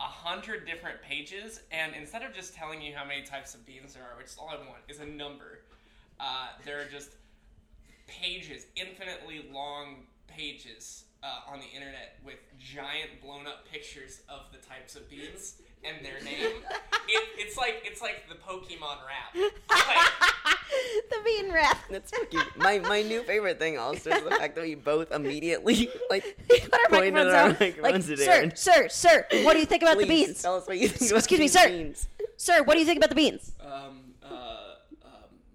[0.00, 3.94] a hundred different pages, and instead of just telling you how many types of beans
[3.94, 5.60] there are, which is all I want, is a number.
[6.18, 7.12] Uh, there are just
[8.06, 14.58] pages, infinitely long pages uh, on the internet with giant blown up pictures of the
[14.58, 16.56] types of beans and their name.
[17.08, 19.34] it, it's like it's like the Pokemon rap.
[19.70, 21.78] Like, the bean wrap.
[21.90, 23.78] That's fucking my my new favorite thing.
[23.78, 27.48] Also is the fact that we both immediately like Put our pointed microphones at our
[27.60, 28.56] microphones Like, sir, Aaron.
[28.56, 30.40] sir, sir, what do you think about the beans?
[30.40, 31.68] Tell us what you think about Excuse me, sir.
[31.68, 32.08] beans.
[32.38, 33.52] Sir, what do you think about the beans?
[33.60, 33.70] Um,
[34.24, 34.26] uh,
[35.04, 35.10] um,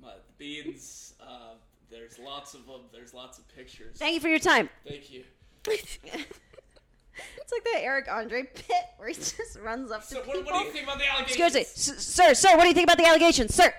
[0.06, 1.54] uh, beans, uh,
[1.90, 2.82] there's lots of them.
[2.94, 3.98] There's lots of pictures.
[3.98, 4.70] Thank you for your time.
[4.88, 5.24] Thank you.
[5.68, 8.66] It's like that Eric Andre bit
[8.98, 10.42] where he just runs up to So, people.
[10.44, 11.38] what, what do you think about the allegations?
[11.38, 13.74] Excuse me, S- sir, sir, what do you think about the allegations, sir?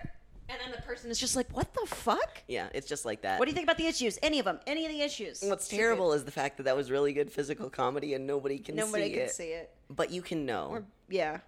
[0.48, 2.42] And then the person is just like, what the fuck?
[2.48, 3.38] Yeah, it's just like that.
[3.38, 4.18] What do you think about the issues?
[4.22, 4.58] Any of them?
[4.66, 5.42] Any of the issues?
[5.42, 5.82] What's Stupid.
[5.82, 9.04] terrible is the fact that that was really good physical comedy and nobody can Nobody
[9.04, 9.30] see can it.
[9.32, 9.70] see it.
[9.90, 10.68] But you can know.
[10.70, 11.40] Or yeah,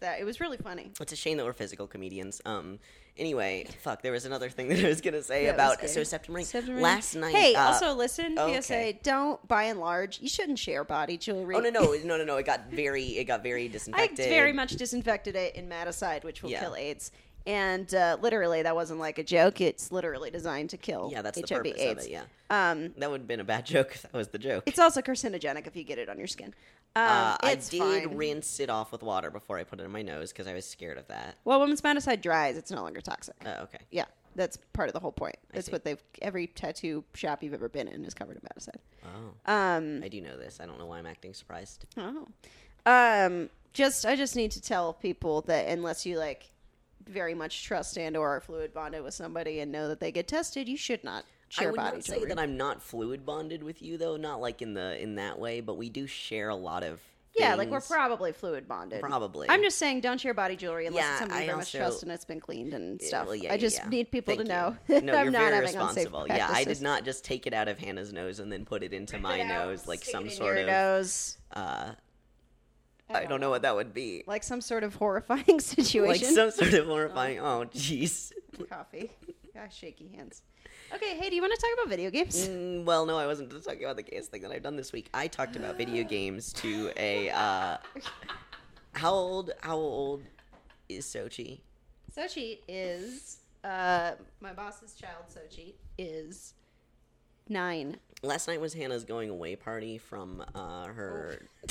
[0.00, 0.92] that it was really funny.
[1.00, 2.40] It's a shame that we're physical comedians.
[2.44, 2.78] Um.
[3.18, 4.00] Anyway, fuck.
[4.02, 5.90] There was another thing that I was gonna say That was about good.
[5.90, 6.40] so September.
[6.42, 6.82] Septum ring.
[6.82, 7.34] Last night.
[7.34, 8.98] Hey, uh, also listen, oh, PSA, okay.
[9.02, 11.54] don't by and large, you shouldn't share body jewelry.
[11.56, 12.36] Oh no no no no no!
[12.36, 14.28] It got very it got very I disinfected.
[14.28, 16.60] very much disinfected it in Madacide, which will Yeah.
[16.60, 17.12] kill AIDS.
[17.46, 19.62] And uh, literally, that wasn't like a joke.
[19.62, 22.04] It's literally designed to kill Yeah, that's the purpose AIDS.
[22.04, 22.12] of it.
[22.12, 22.22] Yeah,
[22.70, 24.64] Um, that would have been a bad joke if that was the joke.
[24.66, 26.54] it's also carcinogenic if you get it on your skin.
[26.96, 28.16] Um, uh, I did fine.
[28.16, 30.64] rinse it off with water before I put it in my nose because I was
[30.66, 31.36] scared of that.
[31.44, 33.36] well, when Madacide dries, it's no longer toxic.
[33.46, 33.78] Uh, okay.
[33.92, 35.36] yeah, that's part of the whole point.
[35.52, 35.72] That's see.
[35.72, 36.02] what they've.
[36.20, 38.80] Every tattoo shop you've ever been in is covered in Madacide.
[39.04, 40.58] Oh, Um, I do know this.
[40.60, 41.86] I don't know why I'm acting surprised.
[41.96, 42.26] Oh.
[42.86, 46.46] Um just I just need to tell people that unless you like
[47.06, 50.26] very much trust and or are fluid bonded with somebody and know that they get
[50.26, 52.28] tested, you should not share I would body not say jewelry.
[52.30, 55.60] that I'm not fluid bonded with you though, not like in the in that way,
[55.60, 57.00] but we do share a lot of
[57.36, 59.00] Yeah, like we're probably fluid bonded.
[59.00, 59.48] Probably.
[59.50, 62.02] I'm just saying, don't share body jewelry unless Yeah, it's something you very much trust
[62.02, 63.26] and it's been cleaned and stuff.
[63.26, 63.88] well, yeah, I just yeah.
[63.88, 65.00] need people Thank to know you.
[65.02, 66.26] No, I'm you're not very having unsafe responsible.
[66.28, 68.92] Yeah, I did not just take it out of Hannah's nose and then put it
[68.92, 70.66] into my Rip it out, nose like some sort your of.
[70.68, 71.38] nose.
[71.52, 71.92] Uh,
[73.12, 74.22] I don't know what that would be.
[74.28, 76.06] Like some sort of horrifying situation.
[76.06, 77.40] Like some sort of horrifying.
[77.40, 78.30] Oh, jeez.
[78.68, 79.10] Coffee.
[79.52, 80.42] Yeah, shaky hands.
[80.92, 82.48] Okay, hey, do you want to talk about video games?
[82.48, 84.92] Mm, well, no, I wasn't just talking about the games thing that I've done this
[84.92, 85.08] week.
[85.14, 87.30] I talked about video games to a.
[87.30, 87.76] Uh,
[88.92, 89.52] how old?
[89.60, 90.22] How old
[90.88, 91.60] is Sochi?
[92.16, 95.24] Sochi is uh my boss's child.
[95.32, 96.54] Sochi is
[97.48, 97.96] nine.
[98.22, 101.40] Last night was Hannah's going away party from uh, her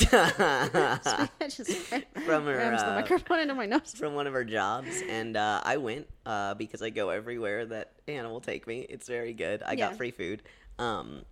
[2.26, 3.94] From her, rams the uh, microphone into my nose.
[3.96, 7.92] from one of her jobs, and uh, I went uh, because I go everywhere that
[8.08, 8.80] Hannah will take me.
[8.90, 9.62] It's very good.
[9.64, 9.90] I Yeah.
[9.90, 10.42] got free food.
[10.80, 11.24] Um,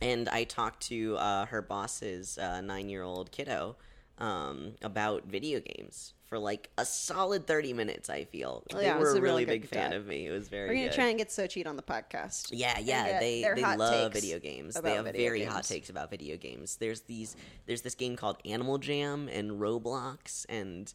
[0.00, 3.76] and I talked to uh, her boss's uh, nine-year-old kiddo
[4.18, 8.10] um, about video games for like a solid thirty minutes.
[8.10, 10.26] I feel Oh, they yeah, it were a really really big fan of me.
[10.26, 10.68] It was very.
[10.68, 12.48] We're gonna try and get Sochi on the podcast.
[12.52, 14.74] Yeah, yeah, they they love video games.
[14.74, 16.76] They have very hot takes about video games.
[16.76, 17.36] There's these
[17.66, 20.92] there's this game called Animal Jam and Roblox and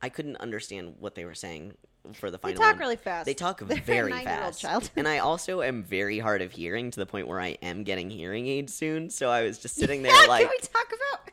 [0.00, 1.72] I couldn't understand what they were saying
[2.14, 2.54] for the final.
[2.56, 2.78] They talk one.
[2.78, 3.26] really fast.
[3.26, 4.60] They talk They're very fast.
[4.60, 4.90] child.
[4.96, 8.08] and I also am very hard of hearing to the point where I am getting
[8.08, 9.10] hearing aids soon.
[9.10, 11.30] So I was just sitting there Yeah, like can we talk about?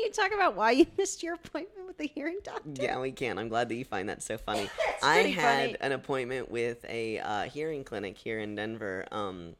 [0.00, 2.82] Can you talk about why you missed your appointment with the hearing doctor?
[2.82, 3.38] Yeah, we can.
[3.38, 4.70] I'm glad that you find that so funny.
[5.02, 5.76] I had funny.
[5.80, 9.56] an appointment with a uh, hearing clinic here in Denver um,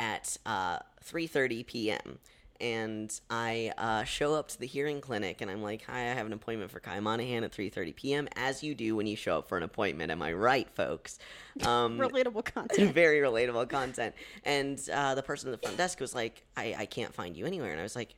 [0.00, 2.18] at uh, 3:30 p.m.
[2.60, 6.26] And I uh, show up to the hearing clinic, and I'm like, "Hi, I have
[6.26, 9.48] an appointment for Kai Monahan at 3:30 p.m." As you do when you show up
[9.48, 10.10] for an appointment.
[10.10, 11.18] Am I right, folks?
[11.64, 12.92] Um, Relatable content.
[12.92, 14.16] very relatable content.
[14.44, 17.46] And uh, the person at the front desk was like, I, I can't find you
[17.46, 17.70] anywhere.
[17.70, 18.16] And I was like,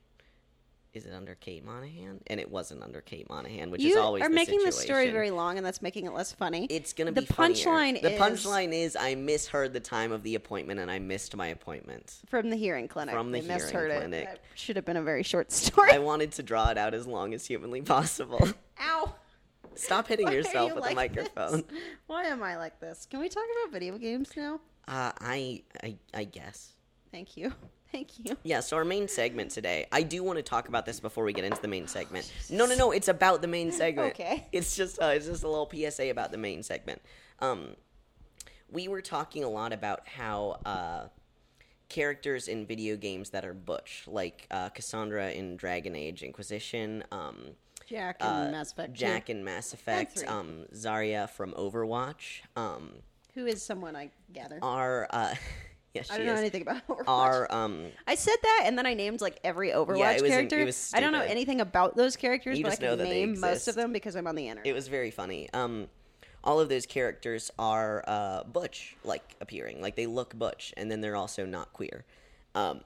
[0.96, 2.20] is it under Kate Monahan?
[2.26, 5.11] And it wasn't under Kate Monahan, which is You always are the making the story
[5.11, 6.66] very long, and that's making it less funny.
[6.70, 10.35] It's gonna the be punchline The is punchline is I misheard the time of the
[10.35, 12.16] appointment and I missed my appointment.
[12.28, 13.14] from the hearing clinic.
[13.14, 13.98] From the they hearing it.
[13.98, 14.24] clinic.
[14.24, 15.92] That should have been a very short story.
[15.92, 18.48] I wanted to draw it out as long as humanly possible.
[18.80, 19.14] Ow!
[19.74, 21.64] Stop hitting Why yourself you with like the microphone.
[21.68, 21.80] this?
[22.06, 23.06] Why am I like this?
[23.11, 24.61] Can we talk about video games now?
[24.88, 26.72] Uh, I, I, I guess.
[27.12, 27.52] Thank you.
[27.92, 28.37] Thank you.
[28.42, 31.33] Yeah, so our main segment today, I do want to talk about this before we
[31.33, 32.31] get into the main segment.
[32.51, 34.14] No, no, no, it's about the main segment.
[34.20, 34.46] Okay.
[34.53, 37.01] It's just uh, it's just a little PSA about the main segment.
[37.40, 37.77] Um,
[38.70, 41.09] we were talking a lot about how uh,
[41.88, 47.51] characters in video games that are butch, like uh, Cassandra in Dragon Age Inquisition, um,
[47.88, 48.92] Jack uh, and Mass Effect.
[48.94, 52.90] Jack in Mass Effect, um, Zarya from Overwatch, um,
[53.35, 54.59] who is someone I gather.
[54.62, 55.35] are uh,
[55.96, 56.40] yes, I don't know is.
[56.40, 57.04] anything about Overwatch.
[57.06, 60.70] Are um, I said that, and then I named like every Overwatch was an- character.
[60.94, 63.68] I don't know anything about those characters, You but I can know that name most
[63.68, 64.66] of them because I'm on the internet.
[64.66, 65.48] It was very funny.
[65.52, 65.88] Um,
[66.44, 71.00] all of those characters are uh, butch, like appearing, like they look butch, and then
[71.00, 72.04] they're also not queer,
[72.54, 72.80] um,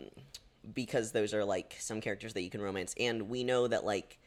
[0.75, 2.95] because those are like some characters that you can romance.
[2.99, 4.19] And we know that like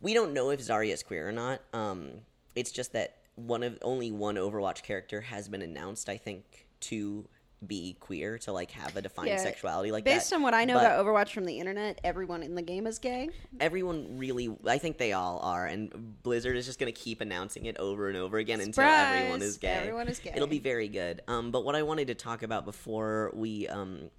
[0.00, 1.60] we don't know if Zarya is queer or not.
[1.72, 2.10] Um,
[2.54, 6.08] it's just that one of only one Overwatch character has been announced.
[6.08, 7.26] I think to
[7.66, 9.36] be queer to like have a defined Yeah.
[9.36, 10.14] sexuality like that.
[10.14, 10.36] Based that.
[10.36, 12.98] on what I know But- about Overwatch from the internet, everyone in the game is
[12.98, 13.28] gay.
[13.60, 17.66] everyone really i think they all are and blizzard is just going to keep announcing
[17.66, 20.32] it over and over again until everyone is gay Everyone is gay.
[20.34, 24.10] it'll be very good um, but what i wanted to talk about before we um,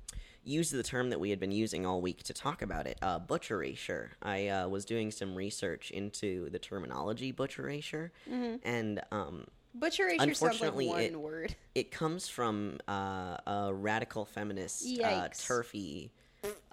[0.43, 3.17] use the term that we had been using all week to talk about it uh,
[3.19, 8.55] butch erasure i uh, was doing some research into the terminology butch erasure Mm-hmm.
[8.63, 11.55] and um, Butcher erasure sounds like Unfortunately, one it- word.
[11.75, 16.11] it comes from uh, a radical feminist uh, turfy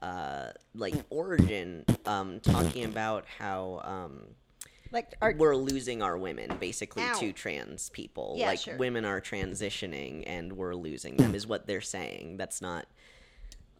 [0.02, 4.22] uh, like origin um, talking about how um,
[4.90, 7.18] Like our, we're losing our women basically Ow.
[7.20, 8.76] to trans people Yeah, like sure.
[8.78, 12.86] women are transitioning and we're losing them is what they're saying that's not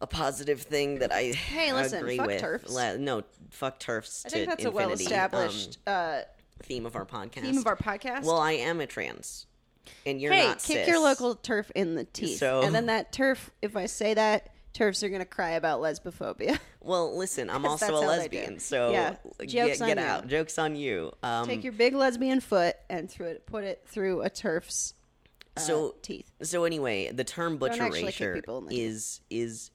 [0.01, 2.41] a positive thing that I Hey, listen, agree fuck with.
[2.41, 2.71] TERFs.
[2.71, 4.23] La- no, fuck turfs.
[4.25, 4.87] I think to that's a infinity.
[5.05, 6.23] well-established uh, um,
[6.63, 7.41] theme of our podcast.
[7.41, 8.23] theme of our podcast.
[8.23, 9.45] Well, I am a trans,
[10.05, 10.59] and you're hey, not.
[10.63, 10.87] kick cis.
[10.87, 13.51] your local turf in the teeth, So- and then that turf.
[13.61, 16.59] If I say that, turfs are gonna cry about lesbophobia.
[16.81, 19.87] Well, listen, I'm 'Cause also that's a how they lesbian, so Yeah, get, joke's on
[19.89, 20.03] get you.
[20.03, 20.27] out.
[20.27, 21.11] Jokes on you.
[21.21, 24.93] Um, Take your big lesbian foot and throw it, put it through a turf's
[25.57, 26.31] uh, so teeth.
[26.41, 29.71] so anyway, the term butcher actually kick erasure people in the is is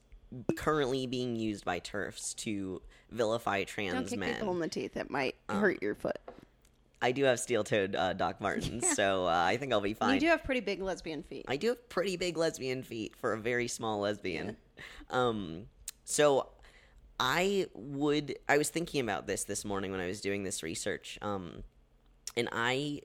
[0.55, 4.33] currently being used by turfs to vilify Don't trans kick men.
[4.33, 6.17] people in the teeth; it might Um, hurt your foot.
[7.01, 10.15] I do have steel-toed uh, Doc Martens, so uh, I think I'll be fine.
[10.15, 11.45] You do have pretty big lesbian feet.
[11.47, 14.57] I do have pretty big lesbian feet for a very small lesbian.
[15.09, 15.65] Um,
[16.03, 16.49] so
[17.19, 18.37] I would.
[18.49, 21.63] I was thinking about this this morning when I was doing this research, um,
[22.35, 23.01] and I.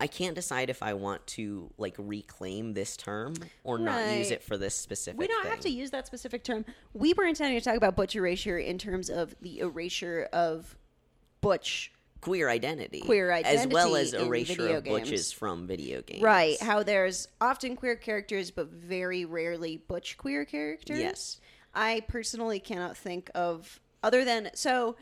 [0.00, 4.42] I can't decide if I want to like reclaim this term or not use it
[4.42, 5.20] for this specific.
[5.20, 6.64] We don't have to use that specific term.
[6.94, 10.76] We were intending to talk about butch erasure in terms of the erasure of
[11.40, 11.92] butch
[12.24, 16.22] queer identity, Queer as well as erasure of butches from video games.
[16.22, 20.98] Right, how there's often queer characters, but very rarely butch queer characters.
[20.98, 21.40] Yes.
[21.74, 24.96] I personally cannot think of other than so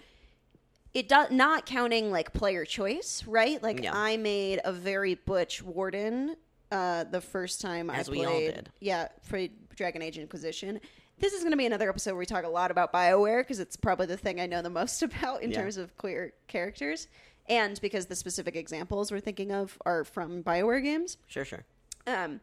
[0.94, 3.62] it does not counting like player choice, right?
[3.62, 3.92] Like Yeah.
[3.94, 6.36] I made a very butch warden
[6.70, 8.54] uh, the first time As I we all played.
[8.54, 8.70] did.
[8.80, 10.80] Yeah, for Dragon Age Inquisition.
[11.22, 13.60] This is going to be another episode where we talk a lot about BioWare because
[13.60, 15.60] it's probably the thing I know the most about in Yeah.
[15.60, 17.06] terms of queer characters,
[17.48, 21.18] and because the specific examples we're thinking of are from BioWare games.
[21.28, 21.64] Sure, sure.
[22.08, 22.40] Um,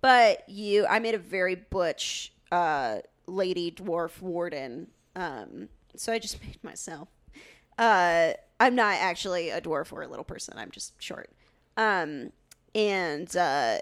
[0.00, 4.86] but you, I made a very butch uh, lady dwarf warden.
[5.16, 7.08] Um, so I just made myself.
[7.76, 10.54] Uh, I'm not actually a dwarf or a little person.
[10.56, 11.30] I'm just short.
[11.76, 12.30] Um,
[12.76, 13.78] and uh,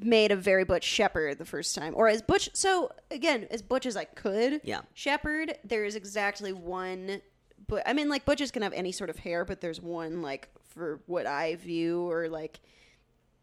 [0.00, 2.50] made a very butch Shepard the first time, or as butch.
[2.54, 4.60] So again, as butch as I could.
[4.64, 4.80] Yeah.
[4.94, 5.56] Shepard.
[5.64, 7.20] There is exactly one.
[7.66, 10.48] But I mean, like butches can have any sort of hair, but there's one like
[10.68, 12.60] for what I view or like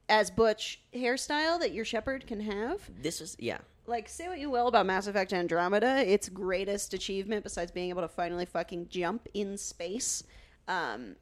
[0.09, 2.89] as butch hairstyle that your Shepard can have.
[3.01, 3.59] This is yeah.
[3.87, 8.01] Like, say what you will about Mass Effect Andromeda, its greatest achievement, besides being able
[8.01, 10.23] to finally fucking jump in space,
[10.67, 11.15] um,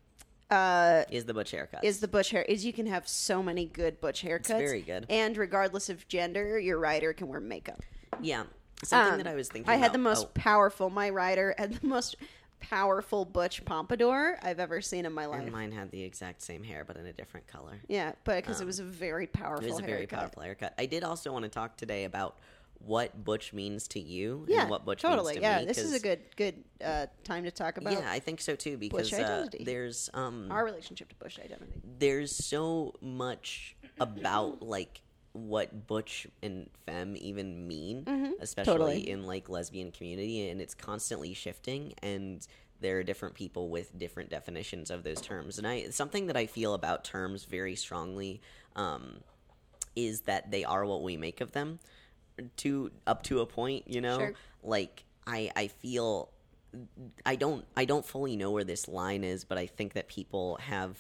[0.54, 1.84] uh, Is the butch haircut?
[1.84, 2.44] is the butch hair.
[2.44, 4.48] Is you can have so many good butch haircuts.
[4.60, 5.06] very good.
[5.10, 7.82] And regardless of gender, your Ryder can wear makeup.
[8.22, 8.44] yeah.
[8.84, 9.72] Something Um, that I was thinking.
[9.72, 10.90] I had the most oh, powerful.
[10.90, 12.18] My Ryder had the most
[12.60, 15.42] powerful butch pompadour I've ever seen in my life.
[15.44, 17.80] and mine had the exact same hair, but in a different color.
[17.88, 19.64] Yeah, but because it was a very powerful.
[19.64, 20.20] Um, It was a very haircut.
[20.20, 20.74] powerful haircut.
[20.78, 22.38] I did also want to talk today about
[22.86, 25.34] what butch means to you Yeah, and what butch totally.
[25.34, 25.66] means to yeah, me.
[25.66, 28.78] this is a good good uh, time to talk about Yeah, I think so too
[28.78, 31.82] because uh, there's um our relationship to butch identity.
[32.00, 38.80] there's so much about like what butch and femme even mean especially Mm-hmm.
[38.80, 39.10] Totally.
[39.10, 42.46] in like lesbian community and it's constantly shifting and
[42.82, 46.46] there are different people with different definitions of those terms and i something that i
[46.46, 48.42] feel about terms very strongly
[48.76, 49.22] um,
[49.96, 51.80] is that they are what we make of them
[52.58, 54.34] to up to a point you know Sure.
[54.64, 56.30] like i i feel
[57.26, 60.58] I don't I don't fully know where this line is, but I think that people
[60.62, 60.98] have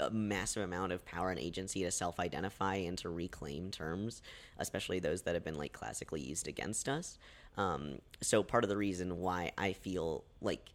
[0.00, 4.22] a massive amount of power and agency to self-identify and to reclaim terms,
[4.58, 7.18] especially those that have been like classically used against us.
[7.56, 10.70] Um, so part of the reason why I feel like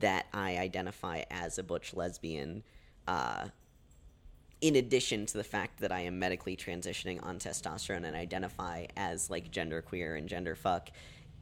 [0.00, 2.62] that I identify as a butch lesbian,
[3.06, 3.48] uh,
[4.60, 9.30] in addition to the fact that I am medically transitioning on testosterone and identify as
[9.30, 10.90] like genderqueer and gender fuck,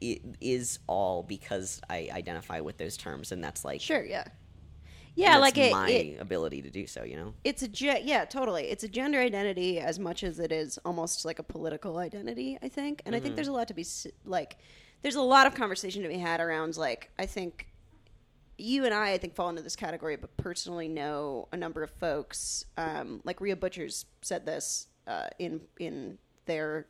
[0.01, 4.25] it is all because I identify with those terms, and that's like Sure, yeah,
[5.15, 5.37] yeah.
[5.37, 7.03] Like it, my it, ability to do so.
[7.03, 8.65] You know, it's a ge- yeah, totally.
[8.65, 12.57] It's a gender identity as much as it is almost like a political identity.
[12.61, 13.21] I think, and I Mm-hmm.
[13.21, 13.85] think there's a lot to be
[14.25, 14.57] like.
[15.03, 17.67] There's a lot of conversation to be had around like I think
[18.57, 21.91] you and I, I think, fall into this category, but personally know a number of
[21.91, 22.65] folks.
[22.77, 26.87] Um, like Rhea Butcher's said this uh, in in their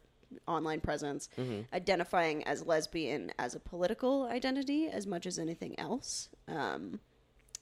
[0.47, 1.29] online presence,
[1.73, 6.99] identifying as lesbian as a political identity as much as anything else, um,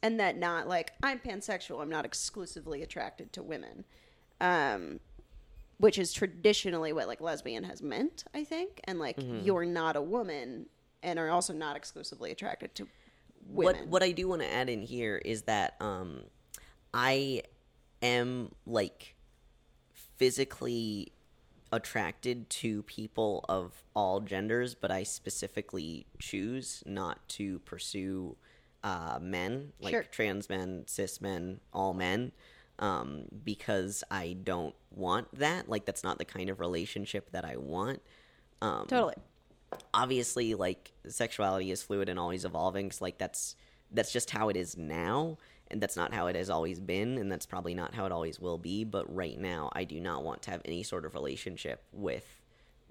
[0.01, 1.81] and that not like I'm pansexual.
[1.81, 3.85] I'm not exclusively attracted to women.
[4.41, 4.99] Um,
[5.77, 10.01] which is traditionally what like lesbian has meant, I think, and like you're not a
[10.01, 10.67] woman
[11.03, 12.87] and are also not exclusively attracted to
[13.45, 13.81] women.
[13.81, 16.21] what what I do want to add in here is that um,
[16.93, 17.43] I
[18.01, 19.15] am like
[19.93, 21.11] physically
[21.71, 28.37] attracted to people of all genders, but I specifically choose not to pursue
[28.83, 30.03] uh, men, like Sure.
[30.03, 32.31] trans men, cis men, all men,
[32.79, 35.67] um, because I don't want that.
[35.67, 38.01] Like, that's not the kind of relationship that I want.
[38.61, 39.15] Um, totally.
[39.93, 43.55] Obviously like sexuality is fluid and always evolving so like that's
[43.91, 45.37] that's just how it is now
[45.69, 48.39] and that's not how it has always been and that's probably not how it always
[48.39, 51.83] will be but right now i do not want to have any sort of relationship
[51.91, 52.41] with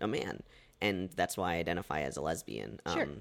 [0.00, 0.42] a man
[0.80, 3.02] and that's why i identify as a lesbian Sure.
[3.04, 3.20] um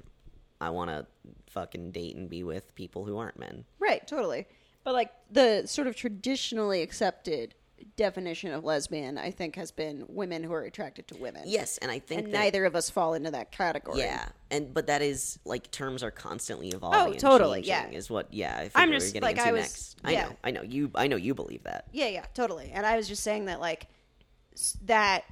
[0.61, 1.05] i want to
[1.47, 4.47] fucking date and be with people who aren't men Right, totally.
[4.83, 7.53] But like the sort of traditionally accepted
[7.95, 11.43] definition of lesbian, I think, has been women who are attracted to women.
[11.45, 13.99] yes and i think and that neither of us fall into that category.
[13.99, 17.89] yeah and but that is like terms are constantly oh, evolving Oh, totally, yeah.
[17.89, 20.23] is what yeah I I'm figure just, getting like, into I was- next i yeah.
[20.25, 22.71] know i know you i know you believe that Yeah, yeah, totally.
[22.73, 23.87] And I was just saying that, like,
[24.85, 25.23] that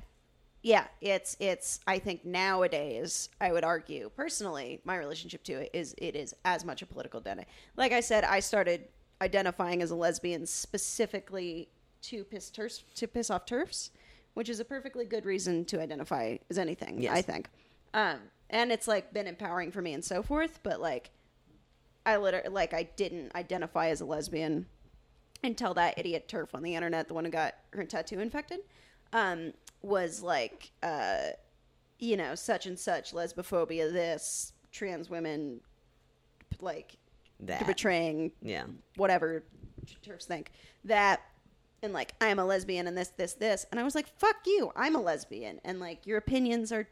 [0.63, 1.79] yeah, it's it's.
[1.87, 6.63] I think nowadays, I would argue personally, my relationship to it is it is as
[6.63, 7.47] much a political identity.
[7.75, 8.87] Like I said, I started
[9.21, 11.69] identifying as a lesbian specifically
[12.03, 13.91] to piss turfs, to piss off turfs,
[14.33, 17.01] which is a perfectly good reason to identify as anything.
[17.01, 17.17] Yes.
[17.17, 17.49] I think,
[17.93, 20.59] um, and it's like been empowering for me and so forth.
[20.63, 21.11] But like,
[22.05, 24.65] I literally like I didn't identify as a lesbian
[25.43, 28.59] until that idiot turf on the internet, the one who got her tattoo infected,
[29.13, 31.29] um, was like, uh,
[31.99, 35.59] you know, such and such lesbophobia, this trans women,
[36.59, 36.95] like
[37.39, 37.65] That.
[37.67, 38.65] betraying Yeah.
[38.95, 39.43] whatever
[40.01, 40.51] turfs think
[40.85, 41.21] that.
[41.83, 44.71] And like I'm a lesbian and this this this and I was like fuck you
[44.75, 46.87] I'm a lesbian and like your opinions are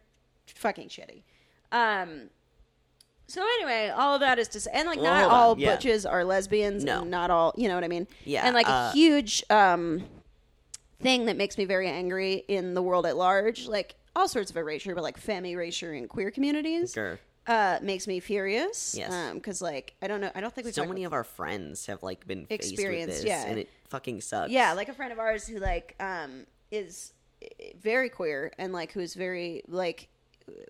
[0.47, 1.21] fucking shitty.
[1.71, 2.29] Um
[3.27, 5.75] so anyway, all of that is to say, and like Well, not all yeah.
[5.75, 7.01] butches are lesbians, No.
[7.01, 8.07] and not all, you know what I mean?
[8.25, 10.03] Yeah, And like uh, a huge um,
[10.99, 14.57] thing that makes me very angry in the world at large, like all sorts of
[14.57, 17.19] erasure, but like femme erasure in queer communities, Sure.
[17.49, 18.95] Uh, makes me furious.
[18.95, 19.33] Yes.
[19.33, 22.03] because like I don't know, I don't think we've So many of our friends have
[22.03, 23.45] like been faced with this, yeah.
[23.45, 24.51] and it fucking sucks.
[24.51, 27.13] Yeah, like a friend of ours who like um is
[27.81, 30.09] very queer and like who's very like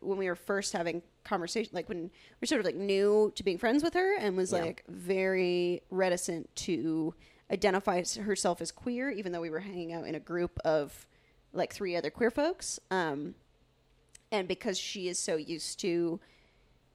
[0.02, 2.10] when we were first having conversation like when
[2.42, 4.60] we're sort of like new to being friends with her and was Yeah.
[4.60, 7.13] like very reticent to
[7.52, 11.08] identify herself as queer even though we were hanging out in a group of
[11.54, 13.36] like three other queer folks um
[14.32, 16.20] and because she is so used to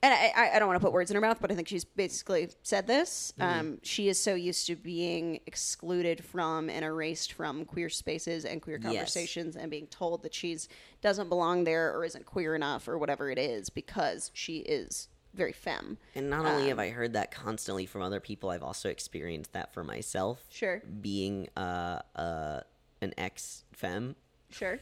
[0.04, 1.84] and I, I- don't want to put words in her mouth, but I think she's
[1.84, 3.32] basically said this.
[3.40, 8.60] Um, she is so used to being excluded from and erased from queer spaces and
[8.60, 8.92] queer Yes.
[8.92, 10.68] conversations, and being told that she's
[11.00, 15.52] doesn't belong there or isn't queer enough or whatever it is because she is very
[15.52, 15.98] femme.
[16.14, 19.72] And not only have I heard that constantly from other people, I've also experienced that
[19.74, 20.44] for myself.
[20.48, 20.80] Sure.
[21.00, 22.60] Being uh, uh,
[23.00, 24.14] an ex femme.
[24.50, 24.78] Sure.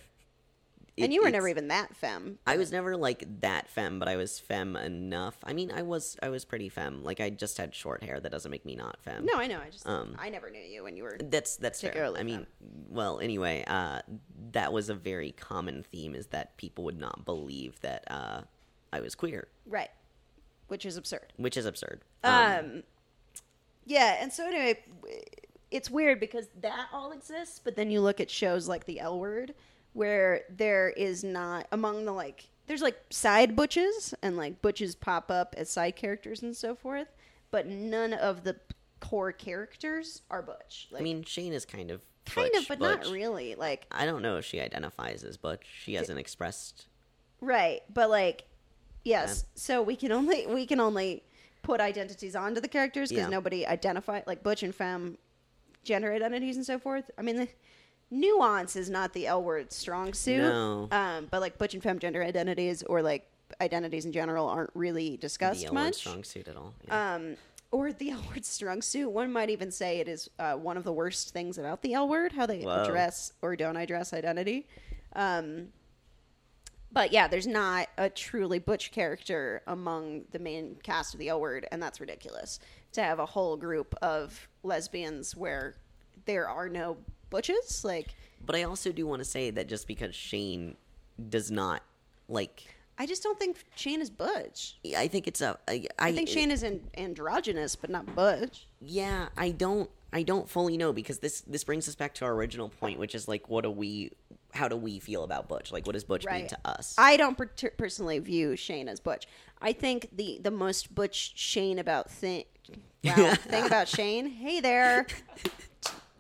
[0.97, 2.39] It- and you were never even that femme.
[2.47, 5.39] I was never like that femme, but I was femme enough.
[5.43, 7.03] I mean, I was I was pretty femme.
[7.03, 8.21] Like I just had short hair.
[8.21, 9.25] That doesn't make me not femme.
[9.25, 9.59] No, I know.
[9.65, 11.17] I just Um, I never knew you when you were.
[11.19, 12.13] That's that's fair.
[12.17, 12.47] I mean,
[12.91, 14.01] well, anyway, uh,
[14.53, 18.43] that was a very common theme is that people would not believe that uh,
[18.93, 19.91] I was queer, Right.
[20.69, 21.33] Which is absurd.
[21.39, 22.03] which is absurd.
[22.23, 22.83] Um,
[23.87, 24.85] yeah, and so anyway,
[25.71, 29.19] it's weird because that all exists, but then you look at shows like The L
[29.19, 29.55] Word,
[29.93, 35.31] where there is not among the like, there's like side butches, and like butches pop
[35.31, 37.09] up as side characters and so forth,
[37.51, 38.57] but none of the
[39.01, 40.89] core characters are butch.
[40.91, 43.05] Like, I mean, Shane is kind of kind butch, of, but butch.
[43.05, 43.55] not really.
[43.57, 45.67] Like, I don't know if she identifies as butch.
[45.83, 46.87] She hasn't expressed.
[47.41, 48.45] Right, but like,
[49.05, 49.45] yes.
[49.55, 51.25] So we can only we can only
[51.63, 53.29] put identities onto the characters because Yeah.
[53.31, 55.19] nobody identify like butch and femme
[55.85, 57.11] gender identities and so forth.
[57.19, 57.49] I mean, the
[58.13, 60.39] nuance is not the L word strong suit.
[60.43, 60.87] No.
[60.93, 63.27] Um, but like butch and femme gender identities or like
[63.61, 65.95] identities in general aren't really discussed the L word much.
[65.97, 66.75] strong suit at all.
[66.87, 67.15] Yeah.
[67.15, 67.37] Um,
[67.71, 69.11] or the L word strong suit.
[69.11, 72.09] One might even say it is uh, one of the worst things about the L
[72.09, 72.85] word, how they Whoa.
[72.85, 74.69] address or don't address identity.
[75.17, 75.69] Um,
[76.93, 81.41] but yeah, there's not a truly butch character among the main cast of the L
[81.41, 82.61] word, and that's ridiculous.
[82.93, 85.77] To have a whole group of lesbians where
[86.27, 86.99] there are no
[87.33, 88.15] butches, like
[88.45, 90.77] but I also do want to say that just because Shane
[91.29, 91.83] does not
[92.29, 94.79] like, I just don't think Shane is butch.
[94.97, 95.59] I think it's a.
[95.69, 98.67] I, I, I think Shane is an androgynous, but not butch.
[98.81, 102.35] Yeah, I don't I don't fully know because this this brings us back to our
[102.35, 104.13] original point, which is like what do we
[104.53, 105.73] how do we feel about Butch?
[105.73, 106.95] Like what does Butch mean to us?
[106.99, 109.27] I don't per- personally view Shane as butch.
[109.61, 112.45] I think the the most butch Shane about thing
[113.05, 114.27] wow, thing about Shane.
[114.27, 115.07] Hey there,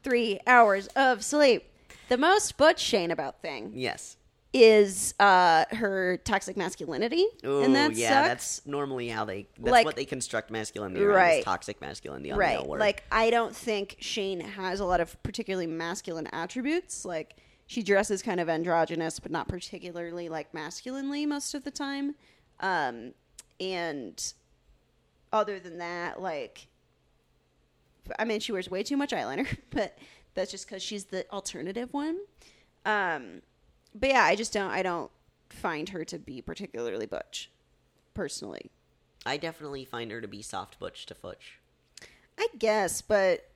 [0.02, 1.64] three hours of sleep.
[2.08, 4.16] The most butch Shane about thing yes.
[4.52, 8.28] is uh her toxic masculinity, Oh, and that yeah, sucks.
[8.28, 11.38] that's normally how they that's Like- what they construct masculinity around Right.
[11.38, 12.58] is toxic masculinity on right.
[12.58, 12.80] the L word.
[12.80, 17.04] Like I don't think Shane has a lot of particularly masculine attributes.
[17.04, 17.36] Like
[17.66, 22.14] she dresses kind of androgynous, but not particularly like masculinely most of the time.
[22.60, 23.14] Um,
[23.58, 24.32] and
[25.32, 26.66] other than that, like,
[28.18, 29.98] I mean, she wears way too much eyeliner, but
[30.34, 32.18] that's just because she's the alternative one.
[32.84, 33.42] Um,
[33.94, 34.70] but yeah, I just don't.
[34.70, 35.10] I don't
[35.50, 37.50] find her to be particularly butch,
[38.14, 38.70] personally.
[39.24, 41.58] I definitely find her to be soft butch to futch.
[42.38, 43.52] I guess, but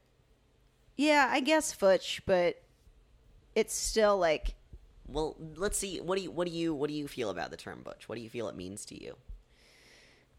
[0.97, 2.63] yeah, I guess Futch, but
[3.55, 4.55] it's still like
[5.07, 6.01] Well, let's see.
[6.01, 8.09] What do you what do you what do you feel about the term butch?
[8.09, 9.17] What do you feel it means to you?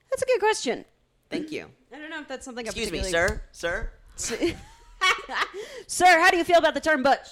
[0.09, 0.85] that's a good question.
[1.29, 1.67] Thank you.
[1.93, 2.65] I don't know if that's something.
[2.65, 3.43] Excuse me, sir.
[3.51, 3.91] Sir.
[5.87, 7.27] Sir, how do you feel about the term butch?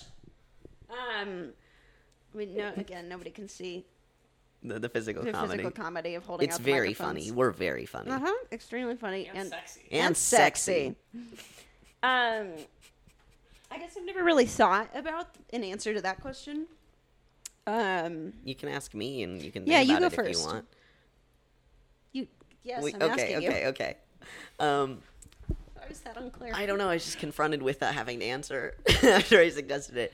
[0.90, 1.50] Um,
[2.34, 3.86] I mean, no, again, nobody can see
[4.64, 5.64] The, the physical the comedy.
[5.64, 7.32] physical comedy of holding it's out the very funny.
[7.32, 8.12] We're very funny.
[8.12, 8.34] Uh huh.
[8.52, 9.82] Extremely funny And, and sexy.
[9.92, 10.96] And, sexy.
[12.04, 12.50] Um,
[13.72, 16.68] I guess I've never really thought about an answer to that question.
[17.66, 20.40] Um, You can ask me, and you can Yeah, think you go it if first.
[20.40, 20.66] you want.
[22.14, 22.28] you
[22.64, 23.68] yes, We- I'm okay, asking okay, you.
[23.70, 23.98] okay.
[24.60, 25.02] Um,
[25.86, 26.52] Why was that unclear?
[26.56, 26.90] I don't know.
[26.90, 30.14] I was just confronted with uh, having to answer after I suggested it.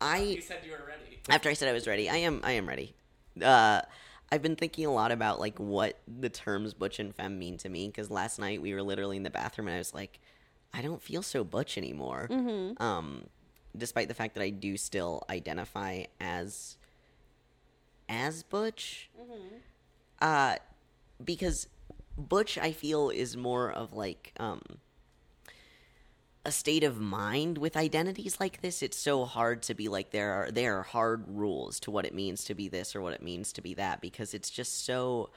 [0.00, 1.20] I You said you were ready.
[1.28, 2.94] after I said I was ready, I am I am ready.
[3.40, 3.82] Uh,
[4.32, 7.68] I've been thinking a lot about like what the terms butch and femme mean to
[7.68, 10.18] me because last night we were literally in the bathroom and I was like,
[10.72, 12.26] I don't feel so butch anymore.
[12.78, 13.26] Um,
[13.76, 16.76] despite the fact that I do still identify as
[18.08, 19.10] as butch.
[20.20, 20.56] Uh,
[21.24, 21.68] because
[22.18, 24.60] butch I feel is more of like um
[26.46, 30.32] a state of mind with identities like this it's so hard to be like there
[30.32, 33.22] are there are hard rules to what it means to be this or what it
[33.22, 35.30] means to be that because it's just so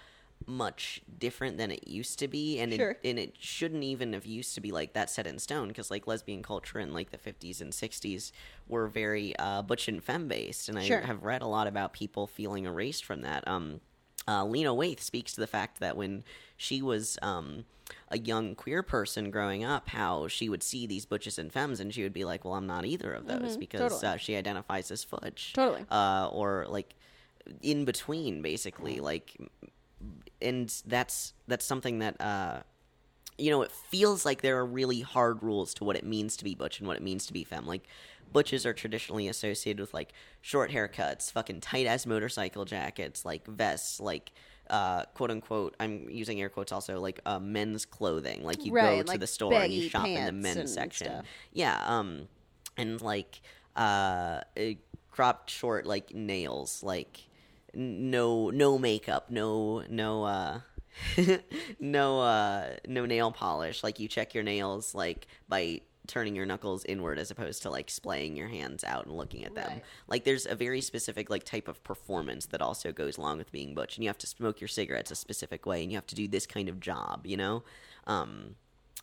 [0.45, 2.91] much different than it used to be and Sure.
[2.91, 5.89] it, and it shouldn't even have used to be like that set in stone because
[5.89, 8.31] like lesbian culture in like the 50s and 60s
[8.67, 11.01] were very uh, butch and femme based and Sure.
[11.01, 13.81] I have read a lot about people feeling erased from that um
[14.29, 16.21] uh, Lena Waithe speaks to the fact that when
[16.57, 17.63] she was um,
[18.09, 21.93] a young queer person growing up, how she would see these butches and femmes, and
[21.93, 23.93] she would be like, "Well, I'm not either of those because Mm-hmm.
[23.95, 24.13] totally.
[24.13, 25.85] uh, she identifies as futch, Totally.
[25.89, 26.95] uh, or like
[27.61, 29.37] in between, basically, like."
[30.41, 32.61] And that's that's something that uh,
[33.37, 36.43] you know, it feels like there are really hard rules to what it means to
[36.43, 37.65] be butch and what it means to be femme.
[37.67, 37.87] Like,
[38.31, 43.99] butches are traditionally associated with like short haircuts, fucking tight ass motorcycle jackets, like vests,
[43.99, 44.31] like
[44.69, 45.75] uh, quote unquote.
[45.79, 48.43] I'm using air quotes also, like uh, men's clothing.
[48.43, 51.07] Like you go to like the store and you shop in the men's section.
[51.07, 51.25] stuff.
[51.53, 52.27] Yeah, um,
[52.77, 53.41] and like
[53.75, 54.63] uh, uh,
[55.11, 57.27] cropped short like nails, like
[57.73, 60.59] no no makeup, no no uh
[61.79, 63.83] no uh no nail polish.
[63.83, 67.89] Like you check your nails like by turning your knuckles inward as opposed to like
[67.89, 69.69] splaying your hands out and looking at them.
[69.69, 69.83] Right.
[70.07, 73.73] Like there's a very specific like type of performance that also goes along with being
[73.73, 76.15] butch and you have to smoke your cigarettes a specific way and you have to
[76.15, 77.63] do this kind of job, you know?
[78.05, 78.55] Um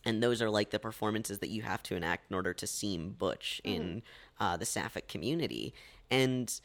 [0.05, 3.15] and those are like the performances that you have to enact in order to seem
[3.17, 4.03] butch in
[4.39, 5.73] uh, the sapphic community
[6.11, 6.61] and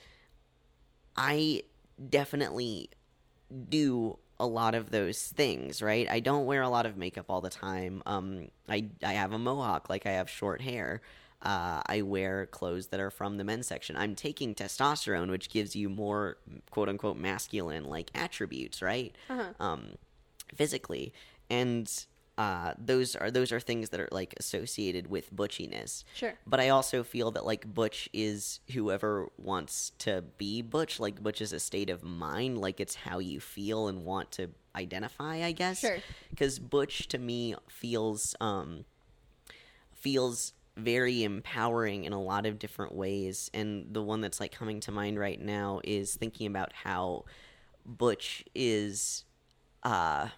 [1.16, 1.62] i
[2.08, 2.90] definitely
[3.68, 6.08] do a lot of those things right?
[6.08, 8.02] I don't wear a lot of makeup all the time.
[8.06, 11.00] Um i i have a mohawk like i have short hair.
[11.42, 13.96] Uh, I wear clothes that are from the men's section.
[13.96, 16.36] I'm taking testosterone, which gives you more
[16.70, 19.16] quote unquote masculine like attributes, right?
[19.58, 19.94] Um,
[20.54, 21.14] physically,
[21.48, 21.90] and
[22.40, 26.06] uh, those are those are things that are like associated with butchiness.
[26.14, 26.32] Sure.
[26.46, 30.98] But I also feel that like butch is whoever wants to be butch.
[30.98, 32.56] Like butch is a state of mind.
[32.56, 35.44] Like it's how you feel and want to identify.
[35.44, 35.80] I guess.
[35.80, 35.98] Sure.
[36.30, 38.86] Because butch to me feels um
[39.92, 44.80] feels very empowering in a lot of different ways and the one that's like coming
[44.80, 47.22] to mind right now is thinking about how
[47.84, 49.24] butch is
[49.82, 50.28] uh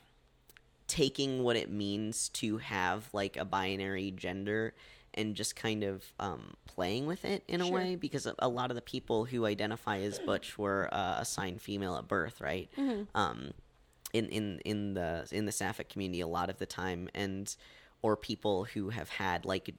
[0.92, 4.74] taking what it means to have like a binary gender
[5.14, 7.74] and just kind of um, playing with it in a Sure.
[7.78, 11.96] way because a, lot of the people who identify as butch were uh, assigned female
[11.96, 12.68] at birth right
[13.14, 13.52] um,
[14.12, 17.56] in, in in the in the sapphic community a lot of the time and
[18.02, 19.74] or people who have had like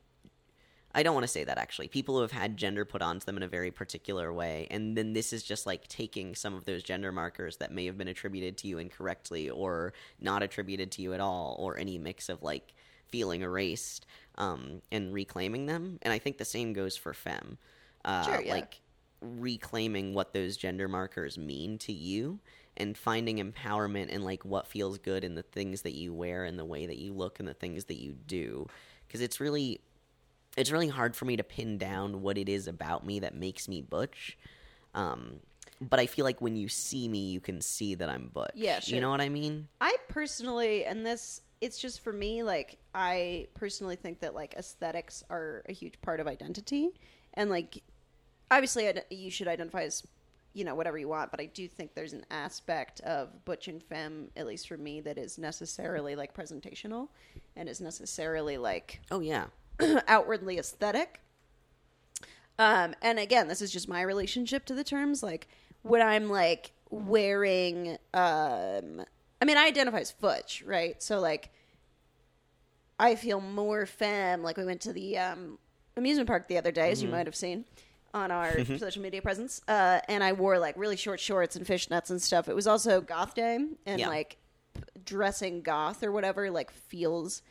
[0.95, 1.87] I don't want to say that actually.
[1.87, 5.13] People who have had gender put onto them in a very particular way, and then
[5.13, 8.57] this is just like taking some of those gender markers that may have been attributed
[8.59, 12.73] to you incorrectly or not attributed to you at all, or any mix of like
[13.07, 14.05] feeling erased
[14.37, 15.99] um, and reclaiming them.
[16.01, 17.57] And I think the same goes for femme.
[18.05, 18.53] Uh, Sure, yeah.
[18.53, 18.81] Like
[19.21, 22.39] reclaiming what those gender markers mean to you
[22.75, 26.59] and finding empowerment in like what feels good in the things that you wear and
[26.59, 28.67] the way that you look and the things that you do
[29.07, 29.79] because it's really
[30.57, 33.67] it's really hard for me to pin down what it is about me that makes
[33.67, 34.37] me butch
[34.93, 35.39] um
[35.81, 38.51] but i feel like when you see me you can see that i'm butch.
[38.55, 39.67] Yeah, you know what i mean?
[39.81, 45.23] I personally, and this, it's just for me, like, I personally think that, like, aesthetics
[45.29, 46.91] are a huge part of identity.
[47.33, 47.81] And, like,
[48.51, 50.03] obviously, you should identify as,
[50.53, 53.81] you know, whatever you want, but I do think there's an aspect of butch and
[53.81, 57.07] femme, at least for me, that is necessarily, like, presentational
[57.55, 59.45] and is necessarily, like, oh yeah
[60.07, 61.19] outwardly aesthetic.
[62.59, 65.23] Um, and again, this is just my relationship to the terms.
[65.23, 65.47] Like
[65.81, 69.03] when I'm like wearing, um,
[69.41, 71.01] I mean, I identify as Futch, right?
[71.01, 71.49] So like,
[72.99, 74.43] I feel more femme.
[74.43, 75.57] Like we went to the um,
[75.97, 77.65] amusement park the other day, as you might have seen.
[78.13, 82.11] on our social media presence, uh, and I wore like really short shorts and fishnets
[82.11, 82.47] and stuff.
[82.47, 83.55] It was also Goth Day,
[83.87, 84.07] and Yeah.
[84.07, 84.37] like
[85.03, 87.41] dressing goth or whatever like feels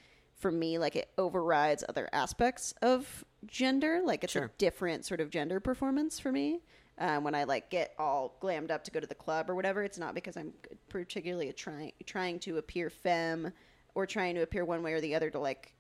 [0.42, 4.02] for me like it overrides other aspects of gender.
[4.04, 6.60] Like it's a different sort of gender performance for me.
[6.98, 9.82] Um, when I like get all glammed up to go to the club or whatever,
[9.82, 10.52] it's not because I'm
[10.90, 13.52] particularly trying trying to appear femme
[13.94, 15.74] or trying to appear one way or the other to like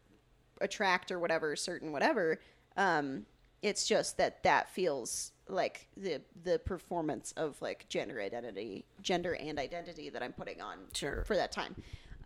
[0.60, 2.38] attract or whatever certain whatever
[2.76, 3.26] um
[3.62, 9.58] it's just that that feels like the the performance of like gender identity gender and
[9.58, 11.24] identity that i'm putting on Sure.
[11.24, 11.74] for that time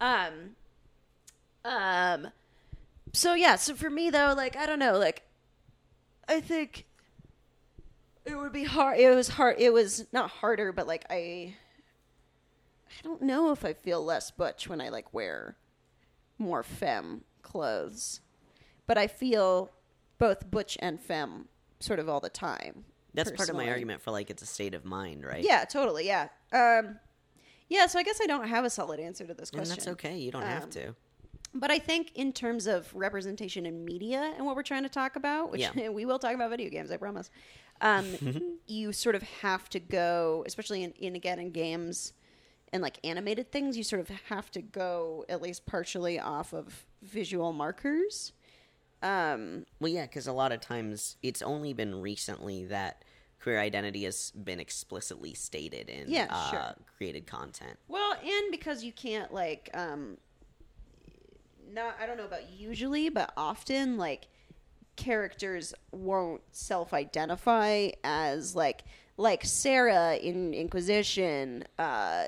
[0.01, 0.51] um
[1.66, 2.28] um
[3.12, 5.22] so yeah so for me though like i don't know like
[6.28, 6.84] i think
[8.24, 11.54] it would be hard it was hard it was not harder but like i
[12.88, 15.56] i don't know if i feel less butch when i like wear
[16.38, 18.20] more femme clothes
[18.86, 19.70] but i feel
[20.18, 21.46] both butch and femme
[21.80, 24.74] sort of all the time That's part of my argument for like it's a state
[24.74, 25.42] of mind, right?
[25.44, 26.98] yeah totally yeah um
[27.68, 29.88] yeah so i guess i don't have a solid answer to this And question that's
[29.88, 30.16] okay.
[30.18, 30.94] You don't have Um, to.
[31.61, 35.16] But I think in terms of representation in media and what we're trying to talk
[35.16, 35.88] about, which Yeah.
[35.90, 37.30] we will talk about video games, I promise.
[37.80, 38.07] Um,
[38.66, 42.12] you sort of have to go, especially in, in again in games
[42.72, 46.86] and like animated things, you sort of have to go at least partially off of
[47.02, 48.32] visual markers.
[49.02, 53.04] Um, Well, yeah, because a lot of times it's only been recently that
[53.42, 56.74] queer identity has been explicitly stated in Yeah, uh, sure.
[56.96, 57.78] created content.
[57.88, 60.16] Well, and because you can't like um
[61.72, 64.28] not I don't know about usually, but often like
[64.96, 68.84] characters won't self-identify as like
[69.18, 72.24] like Sera in Inquisition uh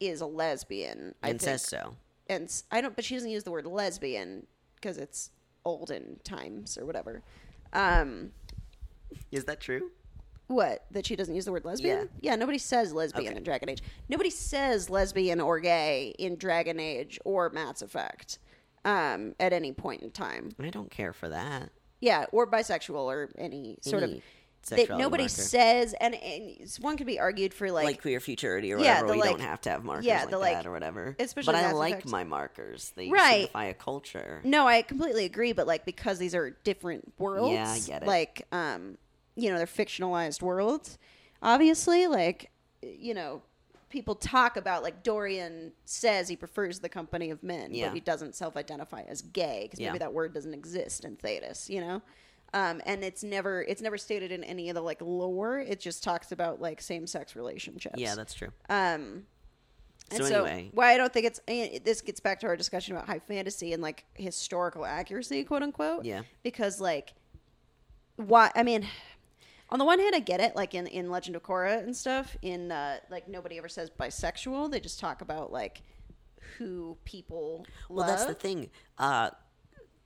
[0.00, 1.14] is a lesbian.
[1.22, 1.50] I and think.
[1.58, 1.96] says so.
[2.28, 5.30] And I don't but she doesn't use the word lesbian because it's
[5.64, 7.22] olden times or whatever.
[7.72, 8.32] Um
[9.30, 9.90] Is that true?
[10.48, 10.84] what?
[10.90, 12.10] That she doesn't use the word lesbian?
[12.20, 13.36] Yeah, nobody says lesbian Okay.
[13.38, 13.82] in Dragon Age.
[14.10, 18.38] Nobody says lesbian or gay in Dragon Age or Mass Effect
[18.84, 20.50] um, at any point in time.
[20.60, 21.70] I don't care for that.
[22.00, 24.22] Yeah, or bisexual or any sort Any of.
[24.68, 25.28] That sexuality nobody marker.
[25.34, 29.06] says, and, and one could be argued for like, like, queer futurity or Yeah, whatever.
[29.08, 31.16] the, we like- don't have to have markers yeah, like the, that or whatever.
[31.18, 32.08] especially but I Mass like Effect.
[32.10, 32.92] my markers.
[32.94, 33.32] They Right.
[33.46, 34.40] signify a culture.
[34.44, 38.06] No, I completely agree, but like because these are different worlds, Yeah, I get it.
[38.06, 38.98] Like, um,
[39.34, 40.96] you know, they're fictionalized worlds.
[41.42, 42.52] Obviously, like,
[42.82, 43.42] you know,
[43.92, 47.88] people talk about like Dorian says he prefers the company of men, Yeah.
[47.88, 49.88] but he doesn't self-identify as gay because Yeah.
[49.90, 52.02] maybe that word doesn't exist in Thedas, you know.
[52.54, 55.58] Um, and it's never it's never stated in any of the like lore.
[55.60, 57.94] It just talks about like same-sex relationships.
[57.98, 58.48] Yeah, that's true.
[58.68, 59.26] Um,
[60.10, 60.70] and So so, anyway.
[60.74, 63.72] why I don't think it's and this gets back to our discussion about high fantasy
[63.72, 66.04] and like historical accuracy, quote unquote.
[66.04, 66.22] Yeah.
[66.42, 67.12] Because like,
[68.16, 68.50] why?
[68.54, 68.86] I mean,
[69.72, 70.54] on the one hand, I get it.
[70.54, 72.36] Like in in Legend of Korra and stuff.
[72.42, 74.70] In uh, like nobody ever says bisexual.
[74.70, 75.82] They just talk about like
[76.58, 78.08] who people Well, love.
[78.08, 78.70] that's the thing.
[78.98, 79.30] Uh,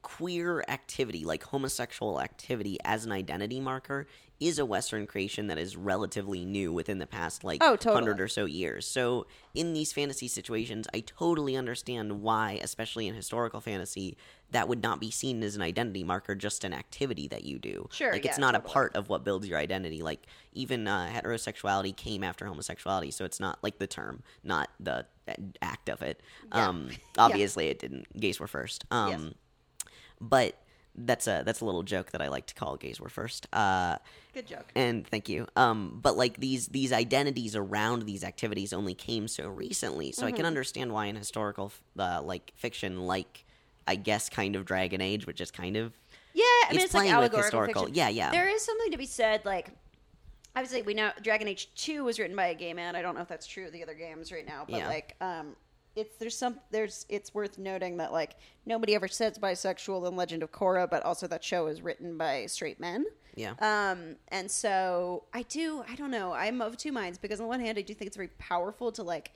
[0.06, 4.06] queer activity, like homosexual activity as an identity marker,
[4.38, 7.94] is a Western creation that is relatively new within the past, like, Oh, totally.
[7.94, 8.86] hundred or so years.
[8.86, 14.16] So, in these fantasy situations, I totally understand why, especially in historical fantasy,
[14.52, 17.88] that would not be seen as an identity marker, just an activity that you do.
[17.90, 18.70] Sure, Like, it's not totally.
[18.70, 20.02] a part of what builds your identity.
[20.02, 25.06] Like, even uh, heterosexuality came after homosexuality, so it's not like the term, not the
[25.26, 25.32] uh,
[25.62, 26.20] act of it.
[26.52, 26.68] Yeah.
[26.68, 28.06] Um, obviously, it didn't.
[28.20, 28.84] Gays were first.
[28.92, 29.32] Um, Yes.
[30.20, 30.56] But
[30.98, 33.46] that's a that's a little joke that I like to call gays were first.
[33.52, 33.98] Uh,
[34.32, 34.64] Good joke.
[34.74, 35.46] and thank you.
[35.54, 40.30] Um, but like these these identities around these activities only came so recently, so I
[40.30, 40.36] Mm-hmm.
[40.36, 43.44] can understand why in historical uh, like fiction, like
[43.86, 45.92] I guess kind of Dragon Age, which is kind of
[46.32, 47.94] Yeah, I mean It's it's, like allegorical historical- fiction.
[47.96, 48.30] yeah, yeah.
[48.30, 49.70] There is something to be said, like
[50.54, 52.96] obviously we know Dragon Age Two was written by a gay man.
[52.96, 54.88] I don't know if that's true of the other games right now, but Yeah.
[54.88, 55.56] like um
[55.96, 58.36] it's there's some there's it's worth noting that like
[58.66, 62.46] nobody ever says bisexual in Legend of Korra, but also that show is written by
[62.46, 63.04] straight men.
[63.34, 63.54] yeah.
[63.60, 67.48] Um, and so I do, I don't know, I'm of two minds because on the
[67.48, 69.32] one hand, I do think it's very powerful to like,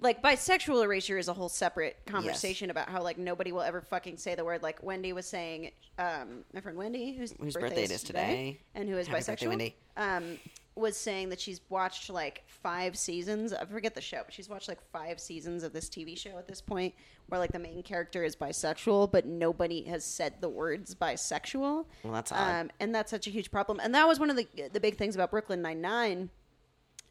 [0.00, 4.16] like bisexual erasure is a whole separate conversation about how like nobody will ever fucking
[4.16, 7.90] say the word like Wendy was saying, um, my friend Wendy, whose, Whose birthday it
[7.90, 8.60] is today.
[8.74, 9.76] and who is Happy birthday, bisexual, Wendy.
[9.96, 10.38] um,
[10.78, 13.52] was saying that she's watched like five seasons.
[13.52, 16.46] I forget the show, but she's watched like five seasons of this TV show at
[16.46, 16.94] this point,
[17.28, 21.86] where like the main character is bisexual, but nobody has said the words bisexual.
[22.02, 22.60] Well, that's odd.
[22.60, 23.80] Um, and that's such a huge problem.
[23.82, 26.30] And that was one of the the big things about Brooklyn Nine Nine.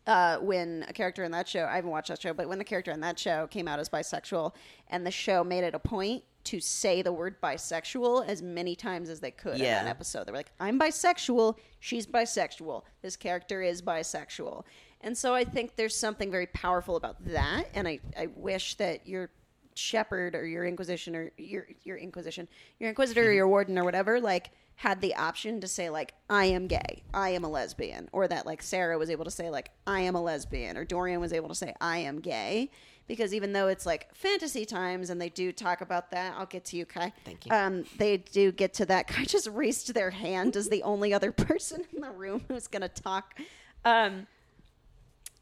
[0.06, 2.64] Uh, when a character in that show, I haven't watched that show, but when the
[2.64, 4.54] character in that show came out as bisexual,
[4.88, 9.10] and the show made it a point to say the word bisexual as many times
[9.10, 9.84] as they could in Yeah.
[9.84, 10.26] that episode.
[10.26, 14.64] They were like, I'm bisexual, she's bisexual, this character is bisexual.
[15.02, 17.66] And so I think there's something very powerful about that.
[17.74, 19.30] And I, I wish that your
[19.76, 22.48] Shepard or your inquisition or your your inquisition,
[22.80, 23.36] your inquisitor or mm-hmm.
[23.36, 27.30] your warden or whatever, like had the option to say like I am gay, I
[27.30, 30.22] am a lesbian, or that like Sera was able to say like I am a
[30.22, 32.72] lesbian, or Dorian was able to say I am gay,
[33.08, 36.66] because even though it's like fantasy times and they do talk about that, I'll get
[36.66, 37.14] to you, Kai.
[37.24, 37.52] Thank you.
[37.52, 39.08] Um, they do get to that.
[39.08, 42.90] Kai just raised their hand as the only other person in the room who's gonna
[42.90, 43.40] talk.
[43.86, 44.28] Um,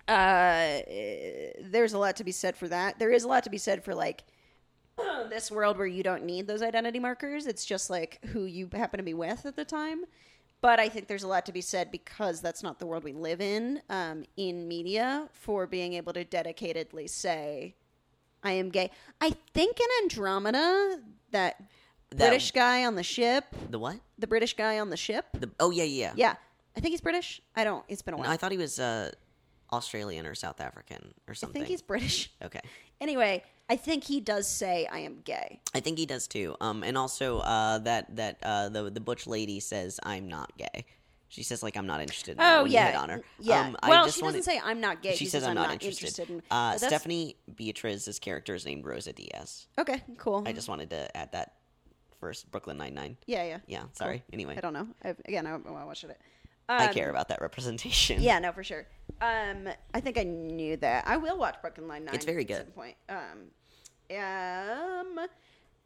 [0.07, 0.81] uh,
[1.63, 2.99] there's a lot to be said for that.
[2.99, 4.23] There is a lot to be said for like
[5.29, 7.47] this world where you don't need those identity markers.
[7.47, 10.05] It's just like who you happen to be with at the time.
[10.65, 13.13] But I think there's a lot to be said because that's not the world we
[13.13, 17.75] live in um, in media for being able to dedicatedly say,
[18.43, 18.89] I am gay.
[19.21, 21.63] I think in Andromeda, that,
[22.09, 23.97] That- British guy on the ship, The what?
[24.17, 26.13] the British guy on the ship, The oh yeah yeah.
[26.15, 26.33] yeah,
[26.75, 27.41] I think he's British.
[27.55, 28.31] I don't, it's been a No, while.
[28.31, 29.11] I thought he was uh,
[29.71, 31.61] Australian or South African or something.
[31.61, 32.31] I think he's British.
[32.43, 32.61] okay.
[32.99, 35.59] Anyway, I think he does say, I am gay.
[35.73, 36.55] I think he does too.
[36.61, 40.85] Um, and also uh, that that uh, the the butch lady says I'm not gay.
[41.29, 42.33] She says like I'm not interested.
[42.37, 43.21] In Oh when you yeah, hit on her.
[43.39, 43.61] yeah.
[43.61, 45.15] Um, I well, just she doesn't say I'm not gay.
[45.15, 46.29] She, says, I'm, not, interested.
[46.29, 46.37] in.
[46.37, 49.67] uh, but that's- Stephanie Beatriz's character is named Rosa Diaz.
[49.79, 50.43] Okay, cool.
[50.45, 51.53] I just wanted to add that
[52.19, 52.49] first.
[52.51, 53.17] Brooklyn Nine Nine.
[53.25, 53.57] yeah, yeah.
[53.67, 53.83] Yeah.
[53.93, 54.23] Sorry.
[54.31, 54.87] Anyway, I don't know.
[55.03, 56.17] I've, again, I, I watched it.
[56.69, 58.21] I Um, care about that representation.
[58.21, 58.85] Yeah, no, for sure.
[59.21, 61.05] Um, I think I knew that.
[61.07, 62.15] I will watch Brooklyn Nine Nine.
[62.15, 62.57] It's very At good.
[62.57, 62.95] some point.
[63.09, 63.51] Um,
[64.17, 65.27] um,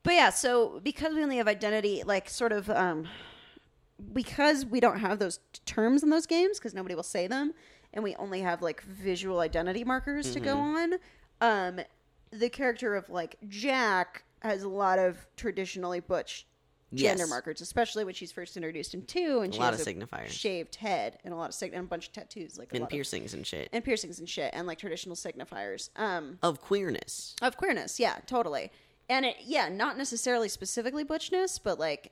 [0.03, 0.29] but yeah.
[0.29, 3.07] So because we only have identity, like sort of, um,
[4.13, 7.53] because we don't have those terms in those games because nobody will say them,
[7.93, 10.93] and we only have like visual identity markers to go Mm-hmm.
[11.41, 11.77] on.
[11.77, 11.79] Um,
[12.31, 16.45] the character of like Jack has a lot of traditionally butch
[16.93, 17.29] gender Yes.
[17.29, 20.29] markers, especially when she's first introduced in two, and A she lot has of signifiers.
[20.29, 22.81] shaved head and a lot of sig- and a bunch of tattoos, like a And
[22.81, 23.69] lot of- piercings and shit.
[23.71, 25.89] and piercings and shit, and like traditional signifiers.
[25.95, 27.35] Um, of queerness.
[27.41, 28.71] of queerness, yeah, totally.
[29.07, 32.11] And it, yeah, not necessarily specifically butchness, but like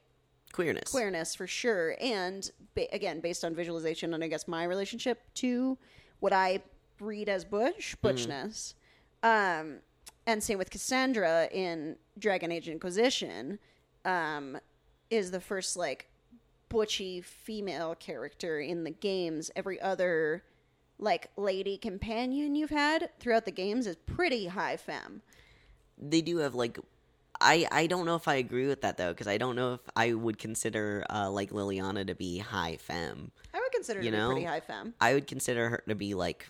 [0.52, 0.90] Queerness.
[0.92, 1.96] queerness for sure.
[2.00, 5.78] And ba- again, based on visualization and I guess my relationship to
[6.20, 6.64] what I
[7.00, 8.74] read as butch, butchness.
[9.24, 9.82] Um,
[10.26, 13.60] and same with Cassandra in Dragon Age Inquisition,
[14.08, 14.58] um,
[15.12, 16.08] is the first like
[16.70, 19.52] butchy female character in the games.
[19.56, 20.44] Every other
[21.00, 25.22] like lady companion you've had throughout the games is pretty high femme.
[26.00, 26.80] they do have like
[27.40, 29.82] I I don't know if I agree with that though because I don't know if
[29.96, 33.30] I would consider uh, like Leliana to be high femme.
[33.54, 34.32] I would consider You it to be know?
[34.32, 34.96] pretty high femme.
[35.00, 36.50] I would consider her to be like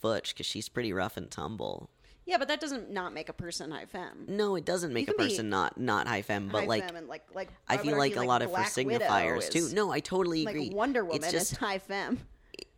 [0.00, 1.90] Butch because she's pretty rough and tumble.
[2.28, 4.26] Yeah, but that doesn't not make a person high femme.
[4.28, 6.84] No, it doesn't make a can be person not not high femme, but high like
[6.86, 8.98] femme and like like I would feel argue, like a lot of her Black Widow
[8.98, 9.70] signifiers too.
[9.72, 10.68] No, I totally like agree.
[10.68, 12.18] Wonder Woman It's just is high femme.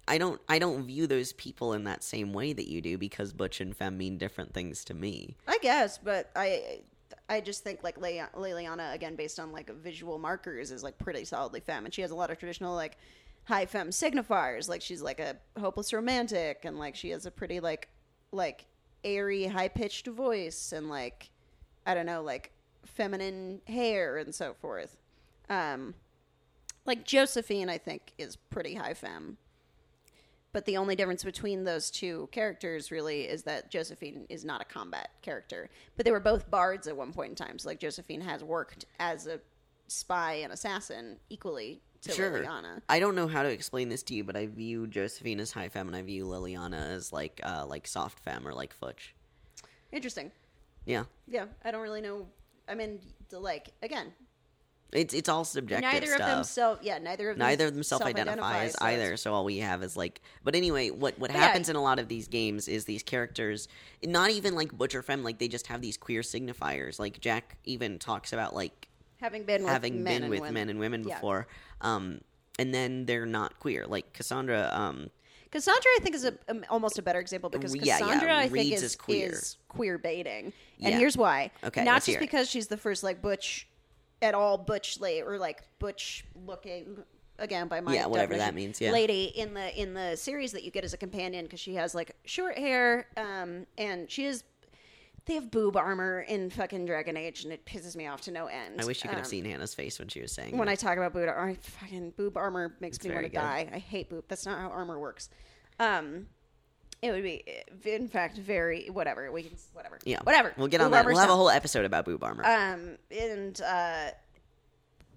[0.06, 3.32] I don't I don't view those people in that same way that you do because
[3.32, 5.36] butch and femme mean different things to me.
[5.48, 6.82] I guess, but I
[7.28, 11.24] I just think like Le- Leliana again based on like visual markers is like pretty
[11.24, 12.98] solidly femme, and she has a lot of traditional like
[13.44, 14.68] high femme signifiers.
[14.68, 17.88] Like she's like a hopeless romantic, and like she has a pretty like
[18.32, 18.66] like
[19.04, 21.30] airy, high pitched voice, and like
[21.86, 22.52] I don't know like
[22.84, 24.96] feminine hair and so forth.
[25.48, 25.94] Um,
[26.86, 29.36] like Josephine, I think is pretty high femme.
[30.52, 34.64] But the only difference between those two characters really is that Josephine is not a
[34.64, 35.70] combat character.
[35.96, 37.58] But they were both bards at one point in time.
[37.58, 39.40] So like Josephine has worked as a
[39.86, 42.30] spy and assassin equally to Sure.
[42.42, 42.80] Leliana.
[42.88, 45.68] I don't know how to explain this to you, but I view Josephine as high
[45.68, 49.12] femme and I view Leliana as like uh like soft femme or like Futch.
[49.92, 50.30] Interesting.
[50.86, 51.04] Yeah.
[51.28, 52.26] Yeah, I don't really know.
[52.68, 54.12] I mean, the, like again,
[54.92, 56.20] It's it's all subjective neither stuff.
[56.20, 56.78] of them self.
[56.82, 59.96] Yeah, neither of them neither of them self-identify, so either so all we have is
[59.96, 61.38] like but anyway what what But yeah.
[61.38, 63.68] happens in a lot of these games is these characters
[64.04, 67.98] not even like butcher femme like they just have these queer signifiers like jack even
[67.98, 68.88] talks about like
[69.20, 70.54] Having been with having men been and with women.
[70.54, 71.14] men and women Yeah.
[71.14, 71.46] before
[71.80, 72.20] um
[72.58, 75.10] and then they're not queer like cassandra um
[75.52, 78.42] Cassandra, I think, is a, um, almost a better example because Yeah, yeah, Cassandra, I
[78.42, 79.32] think, reads is as queer.
[79.32, 80.98] is queer baiting, and Yeah.
[80.98, 81.50] here's why.
[81.64, 82.20] Okay, not let's just hear it.
[82.20, 83.66] because she's the first like butch,
[84.22, 87.02] at all butch late or like butch looking.
[87.40, 88.92] Again, by my Yeah, whatever that definition, means, yeah.
[88.92, 91.96] lady in the in the series that you get as a companion because she has
[91.96, 94.44] like short hair, um, and she is.
[95.26, 98.46] They have boob armor in fucking Dragon Age, and it pisses me off to no
[98.46, 98.80] end.
[98.80, 100.72] i wish you could have Um, seen hannah's face when she was saying when that.
[100.72, 103.68] I talk about boob armor, fucking boob armor makes me want to die.
[103.72, 104.24] I hate boob.
[104.28, 105.28] That's not how armor works.
[105.78, 106.26] Um,
[107.02, 107.44] it would be,
[107.84, 109.30] in fact, very whatever.
[109.32, 109.98] We can whatever.
[110.04, 110.52] Yeah, whatever.
[110.56, 111.06] We'll get on Boob that.
[111.06, 112.44] We'll have a whole episode about boob armor.
[112.44, 114.10] Um, and uh,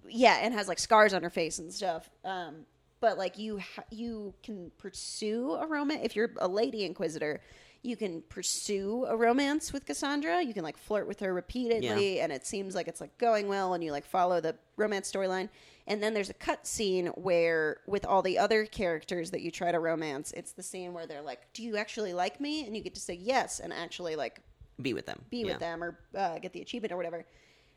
[0.08, 2.08] yeah, and has like scars on her face and stuff.
[2.24, 2.64] Um,
[3.00, 7.40] but like you, ha- you can pursue a romance if you're a lady inquisitor.
[7.84, 10.42] You can pursue a romance with Cassandra.
[10.42, 13.74] You can like flirt with her repeatedly, and it seems like it's like going well,
[13.74, 15.50] and you like follow the romance storyline.
[15.86, 19.70] And then there's a cut scene where, with all the other characters that you try
[19.70, 22.82] to romance, it's the scene where they're like, "Do you actually like me?" And you
[22.82, 24.40] get to say yes, and actually like
[24.80, 25.20] be with them.
[25.30, 25.46] be Yeah.
[25.48, 27.24] with them or uh, get the achievement or whatever.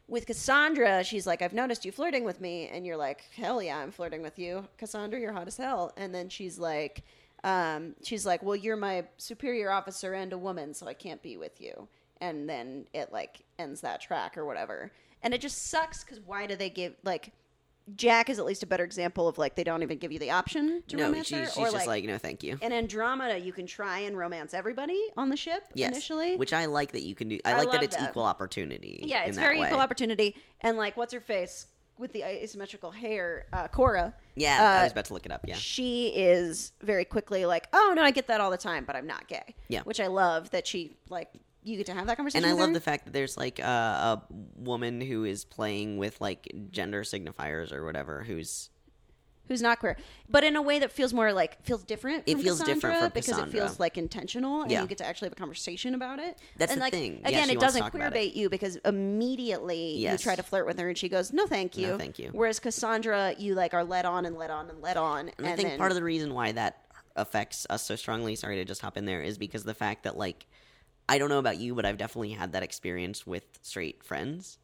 [0.08, 2.70] With Cassandra, she's like, I've noticed you flirting with me.
[2.70, 4.66] And you're like, hell yeah, I'm flirting with you.
[4.78, 5.92] Cassandra, you're hot as hell.
[5.98, 7.04] And then she's like,
[7.44, 11.38] um, she's like, well, you're my superior officer and a woman, so I can't be
[11.38, 11.88] with you.
[12.20, 14.92] And then it like ends that track or whatever.
[15.22, 17.32] And it just sucks because why do they give, like,
[17.96, 20.32] Jack is at least a better example of like they don't even give you the
[20.32, 21.46] option to No, romance she, her.
[21.46, 22.60] she's or just like, no, thank you.
[22.62, 26.36] in Andromeda, you can try and romance everybody on the ship Yes, initially.
[26.36, 27.40] which I like that you can do.
[27.46, 28.10] I, I like that it's that.
[28.10, 29.06] equal opportunity.
[29.08, 29.68] Yeah, it's very way.
[29.68, 30.36] equal opportunity.
[30.60, 31.68] And like, what's her face
[32.00, 33.46] with the asymmetrical hair?
[33.54, 34.14] Uh, Cora.
[34.36, 35.42] Yeah, uh, I was about to look it up.
[35.48, 38.96] Yeah, She is very quickly like, oh no, I get that all the time, but
[38.96, 39.56] I'm not gay.
[39.68, 39.82] Yeah.
[39.84, 41.30] which I love that she like
[41.64, 42.46] you get to have that conversation.
[42.46, 42.74] and I love her.
[42.74, 44.24] the fact that there's like a, a
[44.56, 48.24] woman who is playing with like gender signifiers or whatever.
[48.24, 48.70] Who's
[49.48, 49.98] who's not queer,
[50.30, 52.24] but in a way that feels more like feels different.
[52.26, 54.82] It feels different Cassandra from because it feels like intentional, and Yeah.
[54.82, 56.38] you get to actually have a conversation about it.
[56.58, 57.22] That's and the like, thing.
[57.26, 60.14] Again, she it doesn't queer bait you because immediately Yes.
[60.14, 62.30] you try to flirt with her, and she goes, "No, thank you, No, thank you.
[62.34, 65.56] Whereas Cassandra, you like are led on and led on and led on, And, I
[65.56, 66.84] think part of the reason why that
[67.16, 70.18] affects us so strongly, sorry to just hop in there, is because the fact that
[70.18, 70.46] like
[71.10, 74.58] I don't know about you, but I've definitely had that experience with straight friends.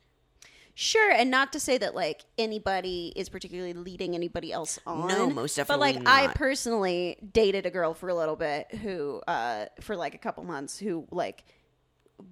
[0.76, 5.07] Sure, and not to say that like anybody is particularly leading anybody else on.
[5.07, 5.76] No, most definitely.
[5.76, 9.95] But like definitely I personally dated a girl for a little bit who, uh, for
[9.95, 11.43] like a couple months, who like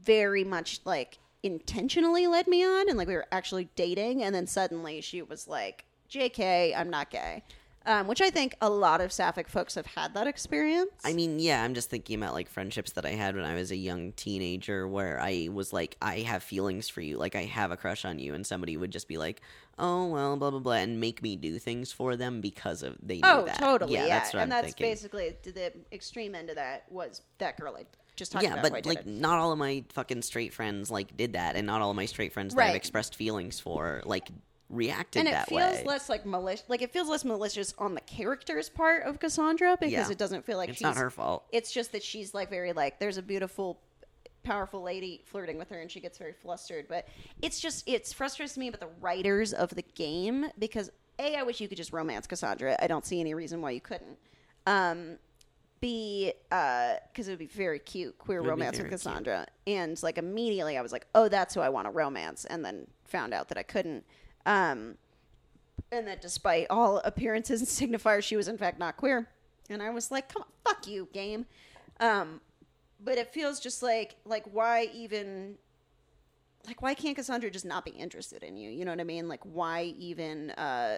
[0.03, 4.47] very much like intentionally led me on, and like we were actually dating, and then
[4.47, 7.43] suddenly she was like, "Jk, I'm not gay,"
[7.85, 10.91] um, which I think a lot of sapphic folks have had that experience.
[11.03, 13.71] I mean, yeah, I'm just thinking about like friendships that I had when I was
[13.71, 17.71] a young teenager where I was like, I have feelings for you, like I have
[17.71, 19.41] a crush on you, and somebody would just be like,
[19.79, 23.15] oh, well, blah, blah, blah, and make me do things for them because of they
[23.15, 23.57] knew Oh, that.
[23.57, 23.93] totally.
[23.93, 24.87] Yeah, Yeah, that's what and I'm that's thinking.
[24.91, 28.65] basically the extreme end of that was that girl I just talked yeah, about.
[28.65, 29.19] Yeah, but like, dated.
[29.21, 32.05] not all of my fucking straight friends like did that, and not all of my
[32.05, 34.29] straight friends that I've expressed feelings for like
[34.71, 35.83] reacted and it that feels way.
[35.85, 36.63] less like malicious.
[36.67, 40.09] Like it feels less malicious on the character's part of Cassandra because Yeah.
[40.09, 40.83] it doesn't feel like it's she's.
[40.83, 41.45] not her fault.
[41.51, 43.79] It's just that she's like very like there's a beautiful,
[44.43, 46.87] powerful lady flirting with her, and she gets very flustered.
[46.87, 47.07] But
[47.41, 51.59] it's just it's frustrates me about the writers of the game because a I wish
[51.61, 52.75] you could just romance Cassandra.
[52.81, 54.17] I don't see any reason why you couldn't.
[54.65, 55.17] Um,
[55.81, 58.99] B, because it would be very cute, queer romance with very cute.
[59.01, 59.47] Cassandra.
[59.65, 62.45] And like immediately I was like, oh, that's who I want to romance.
[62.45, 64.05] And then found out that I couldn't.
[64.45, 64.97] Um,
[65.91, 69.27] and that despite all appearances and signifiers, she was in fact not queer.
[69.69, 71.45] And I was like, come on, fuck you, game.
[71.99, 72.41] Um,
[72.99, 75.55] but it feels just like, like why even,
[76.67, 78.69] like why can't Cassandra just not be interested in you?
[78.69, 79.27] You know what I mean?
[79.27, 80.97] Like why even uh,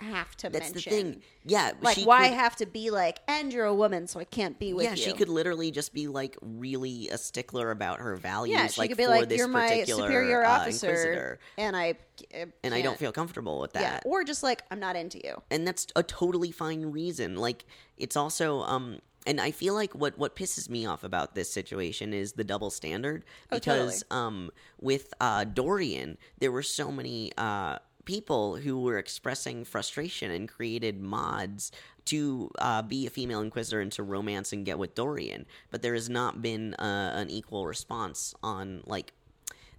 [0.00, 0.92] have to That's mention?
[0.92, 1.22] the thing.
[1.44, 4.58] Yeah, Like why could- have to be like, and you're a woman, so I can't
[4.58, 4.96] be with yeah, you.
[4.96, 8.58] she could literally just be like really a stickler about her values.
[8.58, 11.94] Yeah, she like could be like, "You're my superior uh, officer, and I,
[12.34, 13.80] uh, and I don't feel comfortable with that.
[13.82, 15.42] yeah, or just like I'm not into you.
[15.50, 17.36] and that's a totally fine reason.
[17.36, 17.64] Like
[17.96, 22.14] it's also um and I feel like what what pisses me off about this situation
[22.14, 27.78] is the double standard Oh, because um with uh Dorian there were so many uh
[28.08, 31.70] people who were expressing frustration and created mods
[32.06, 35.92] to uh, be a female inquisitor and to romance and get with Dorian, but there
[35.92, 39.12] has not been uh, an equal response on like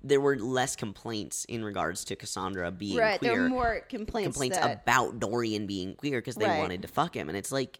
[0.03, 4.27] there were less complaints in regards to Cassandra being Right, queer there were more complaints.
[4.27, 6.59] complaints that, about Dorian being queer because they Right.
[6.59, 7.79] wanted to fuck him, and it's like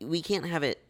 [0.00, 0.82] we can't have it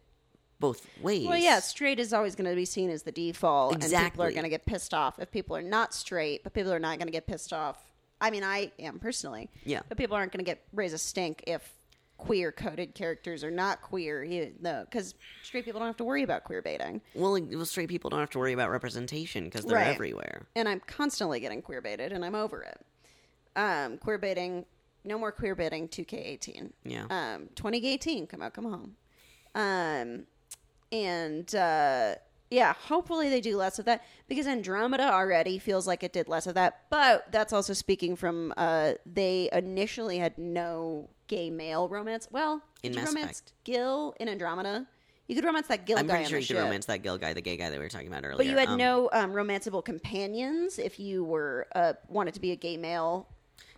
[0.60, 1.28] both ways.
[1.28, 4.30] Well, yeah, straight is always going to be seen as the default, and people are
[4.30, 7.06] going to get pissed off if people are not straight, but people are not going
[7.06, 7.93] to get pissed off.
[8.20, 9.80] I mean, I am personally, Yeah.
[9.88, 11.72] but people aren't going to get raise a stink if
[12.16, 16.22] queer coded characters are not queer, you know, because straight people don't have to worry
[16.22, 17.00] about queer baiting.
[17.14, 19.88] Well, like, well, straight people don't have to worry about representation because they're Right.
[19.88, 20.46] everywhere.
[20.54, 22.80] and I'm constantly getting queer baited, and I'm over it.
[23.56, 24.64] Um, queer baiting,
[25.04, 25.88] no more queer baiting.
[25.88, 26.72] 2K18.
[26.84, 27.06] Yeah.
[27.10, 28.96] Um, 2018, come out, come home.
[29.56, 30.26] Um,
[30.92, 32.14] and uh,
[32.54, 36.46] yeah, hopefully they do less of that because Andromeda already feels like it did less
[36.46, 36.82] of that.
[36.90, 42.28] But that's also speaking from uh, they initially had no gay male romance.
[42.30, 43.52] Well, In did you Mass romance Effect.
[43.64, 44.86] Gil in Andromeda?
[45.26, 47.32] You could romance that Gil I'm guy pretty sure you could romance that Gil guy,
[47.32, 48.36] the gay guy that we were talking about earlier.
[48.36, 52.52] But you had Um, no um, romanceable companions if you were uh, wanted to be
[52.52, 53.26] a gay male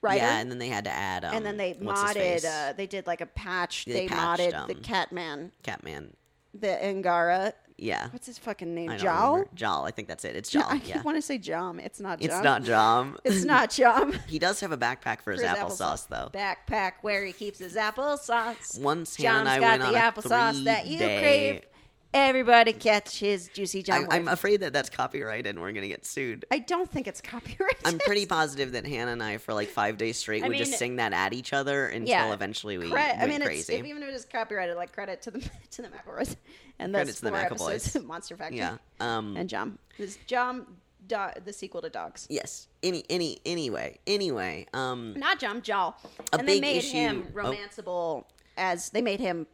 [0.03, 0.25] writer.
[0.25, 1.25] Yeah, and then they had to add.
[1.25, 2.45] Um, and then they modded.
[2.45, 3.85] Uh, they did like a patch.
[3.85, 6.17] They They, patched, modded the um, Catman, Catman.
[6.53, 7.55] the Angara.
[7.79, 8.97] Yeah, What's his fucking name?
[8.97, 9.45] Jaal.
[9.55, 10.35] Jaal, I think that's it.
[10.35, 11.79] It's No, I yeah, want to say Jom.
[11.85, 12.21] It's not.
[12.21, 12.25] Jom.
[12.25, 13.17] it's not Jam.
[13.25, 14.19] It's not Jom.
[14.27, 16.31] he does have a backpack for his, For his applesauce, though.
[16.33, 18.81] Backpack where he keeps his applesauce.
[18.81, 21.63] Once Hannah and I got went the on a applesauce that you three-day- crave.
[22.17, 24.07] Everybody catch his juicy John.
[24.11, 26.47] I, I'm afraid that that's copyrighted and we're gonna get sued.
[26.51, 27.83] I don't think it's copyrighted.
[27.85, 30.79] I'm pretty positive that Hannah and I, for like five days straight, I would just
[30.79, 32.33] sing that at each other until yeah.
[32.33, 33.75] eventually we Cre- went I mean, it's, crazy.
[33.75, 35.41] if, even if it is copyrighted, like credit to the
[35.73, 36.37] to the McElroys
[36.79, 38.05] and Credit those to the McElroys.
[38.07, 38.59] Monster Factory.
[38.59, 38.79] yeah.
[38.99, 39.37] Um.
[39.37, 39.77] and Jom.
[39.99, 40.65] This Jom,
[41.07, 42.27] do, the sequel to Dogs.
[42.31, 42.69] yes.
[42.83, 43.05] Any.
[43.11, 43.41] Any.
[43.45, 43.99] Anyway.
[44.07, 44.67] Anyway.
[44.73, 45.13] Um.
[45.19, 45.97] Not Jom, Jaal.
[46.33, 47.27] A and they made issue- him
[47.87, 48.25] oh.
[48.57, 49.47] as they made him.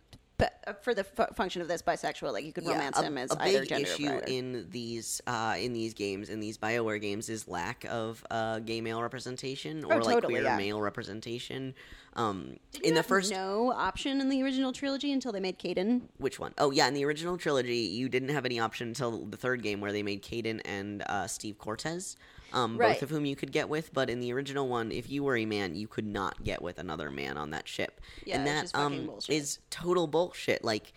[0.43, 3.17] But uh, for the fu- function of this, bisexual, like you could romance a, him
[3.17, 6.59] as a either big gender or issue in these uh, in these games in these
[6.59, 10.57] Bioware games is lack of uh, gay male representation or Oh, like totally, queer yeah.
[10.57, 11.75] male representation.
[12.15, 16.03] Um, Did in the first no option in the original trilogy until they made Kaidan.
[16.19, 16.53] which one?
[16.59, 19.81] Oh yeah, in the original trilogy, you didn't have any option until the third game
[19.81, 22.17] where they made Kaidan and uh, Steve Cortez,
[22.53, 22.95] um, Right.
[22.95, 23.93] both of whom you could get with.
[23.93, 26.79] But in the original one, if you were a man, you could not get with
[26.79, 30.65] another man on that ship, Yeah, and that is um, is total bullshit.
[30.65, 30.93] Like,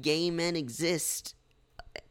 [0.00, 1.34] gay men exist,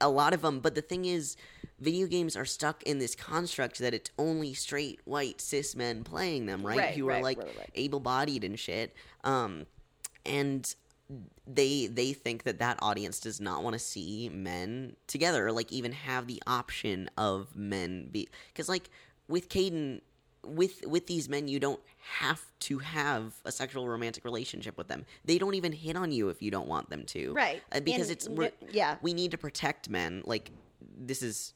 [0.01, 1.35] a lot of them, but the thing is.
[1.79, 6.47] Video games are stuck in this construct that it's only straight white cis men playing
[6.47, 6.79] them, right?
[6.79, 7.69] Right, Who are like right, right.
[7.75, 8.95] able-bodied and shit.
[9.23, 9.67] Um,
[10.25, 10.73] and
[11.45, 15.71] they they think that that audience does not want to see men together or like
[15.71, 18.89] even have the option of men be because like
[19.29, 20.01] with Kaidan
[20.45, 21.79] with with these men you don't
[22.19, 26.29] have to have a sexual romantic relationship with them they don't even hit on you
[26.29, 27.61] if you don't want them to Right.
[27.71, 28.97] uh, because And it's we're, yeah.
[29.01, 30.51] we need to protect men like
[30.97, 31.53] this is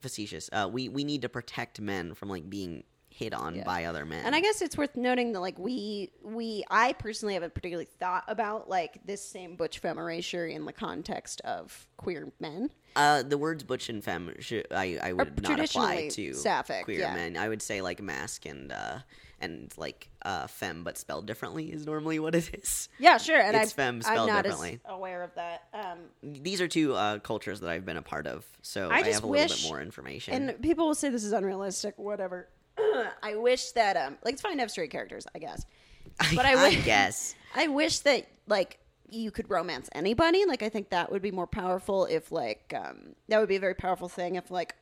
[0.00, 2.82] facetious uh we we need to protect men from like being
[3.20, 3.64] hit on Yeah.
[3.64, 7.34] by other men And I guess it's worth noting that like we we I personally
[7.34, 12.32] haven't particularly thought about like this same butch femme erasure in the context of queer
[12.40, 12.70] men.
[12.96, 17.00] Uh, the words butch and femme, should, I I would not apply to sapphic, queer
[17.00, 17.14] yeah.
[17.14, 17.36] men.
[17.36, 18.98] I would say like masc and uh
[19.42, 22.88] and like uh femme, but spelled differently is normally what it is.
[22.98, 23.38] Yeah, sure.
[23.40, 24.80] And It's I, femme I'm not differently.
[24.84, 25.64] as aware of that.
[25.74, 29.02] Um, These are two uh, cultures that I've been a part of, so I I,
[29.10, 30.34] have a little bit more information.
[30.34, 32.48] and people will say this is unrealistic, whatever.
[33.22, 35.66] I wish that um like it's fine to have straight characters, I guess.
[36.34, 40.44] But I, I wish, guess I wish that like you could romance anybody.
[40.46, 43.60] Like I think that would be more powerful if like um that would be a
[43.60, 44.74] very powerful thing if like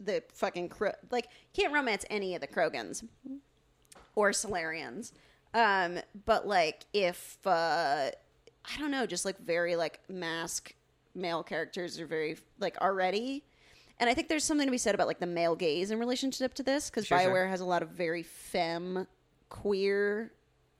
[0.00, 3.04] the fucking Kro- like can't romance any of the Krogans
[4.14, 5.12] or Salarians.
[5.54, 8.10] Um but like if uh
[8.64, 10.74] I don't know, just like very like masc
[11.14, 13.44] male characters are very like already
[14.02, 16.54] and I think there's something to be said about like the male gaze in relationship
[16.54, 17.30] to this because Sure, sure.
[17.30, 19.06] Bioware has a lot of very femme
[19.48, 20.32] queer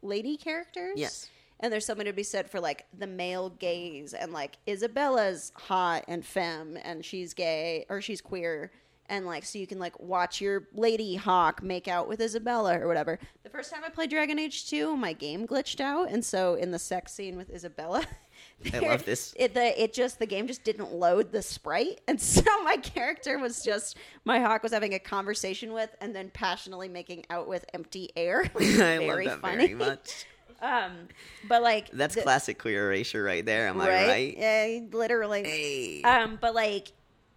[0.02, 0.94] lady characters.
[0.96, 1.30] Yes.
[1.60, 6.04] And there's something to be said for like the male gaze and like Isabela's hot
[6.08, 8.72] and femme and she's gay or she's queer
[9.06, 12.88] and like so you can like watch your lady Hawke make out with Isabela or
[12.88, 13.20] whatever.
[13.44, 16.72] The first time I played Dragon Age 2, my game glitched out and so in
[16.72, 18.04] the sex scene with Isabela
[18.72, 19.34] I love this.
[19.36, 23.38] It the it just the game just didn't load the sprite and so my character
[23.38, 27.64] was just my Hawke was having a conversation with and then passionately making out with
[27.74, 28.42] empty air.
[28.60, 29.66] I love very that funny.
[29.66, 30.26] very much.
[30.60, 31.08] Um,
[31.48, 33.66] but like That's the- classic queer erasure right there.
[33.68, 34.36] Am I right?
[34.38, 35.42] Yeah, literally.
[35.44, 36.02] Hey.
[36.02, 36.92] Um, but like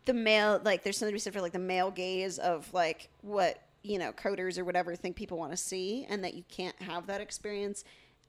[0.05, 3.09] the male, like there's something to be said for like the male gaze of like
[3.21, 6.79] what you know coders or whatever think people want to see, and that you can't
[6.83, 7.83] have that experience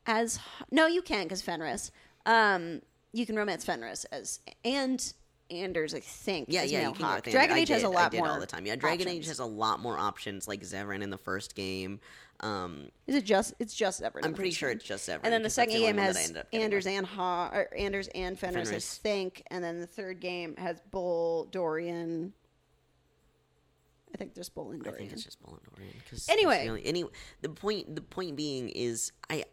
[0.07, 0.39] as
[0.71, 1.91] no, you can because Fenris.
[2.27, 5.13] Um, you can romance Fenris as and
[5.51, 6.49] Anders, I think.
[6.51, 7.25] Yeah, yeah, you can Hawke.
[7.25, 8.67] Dragon Age has a lot I did more all the time.
[8.67, 9.29] Yeah, Dragon Age options.
[9.29, 12.01] has a lot more options, like Zevran in the first game.
[12.41, 13.55] Um, Is it just?
[13.59, 14.27] It's just Everett.
[14.27, 15.21] I'm pretty sure it's just Zevran.
[15.23, 17.51] And then the second game one that I has ended up getting Anders and Ha,
[17.53, 18.99] or Anders and Fenris, Fenris.
[19.01, 22.33] I think, and then the third game has Bull, Dorian.
[24.15, 24.95] I think there's Bull and Dorian.
[24.97, 25.95] I think it's just Bull and Dorian.
[26.29, 26.65] Anyway.
[26.65, 27.05] the only- any
[27.43, 29.45] the point the point being is I.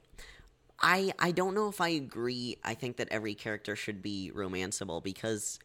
[0.84, 2.58] I, I don't know if I agree.
[2.64, 5.58] I think that every character should be romanceable because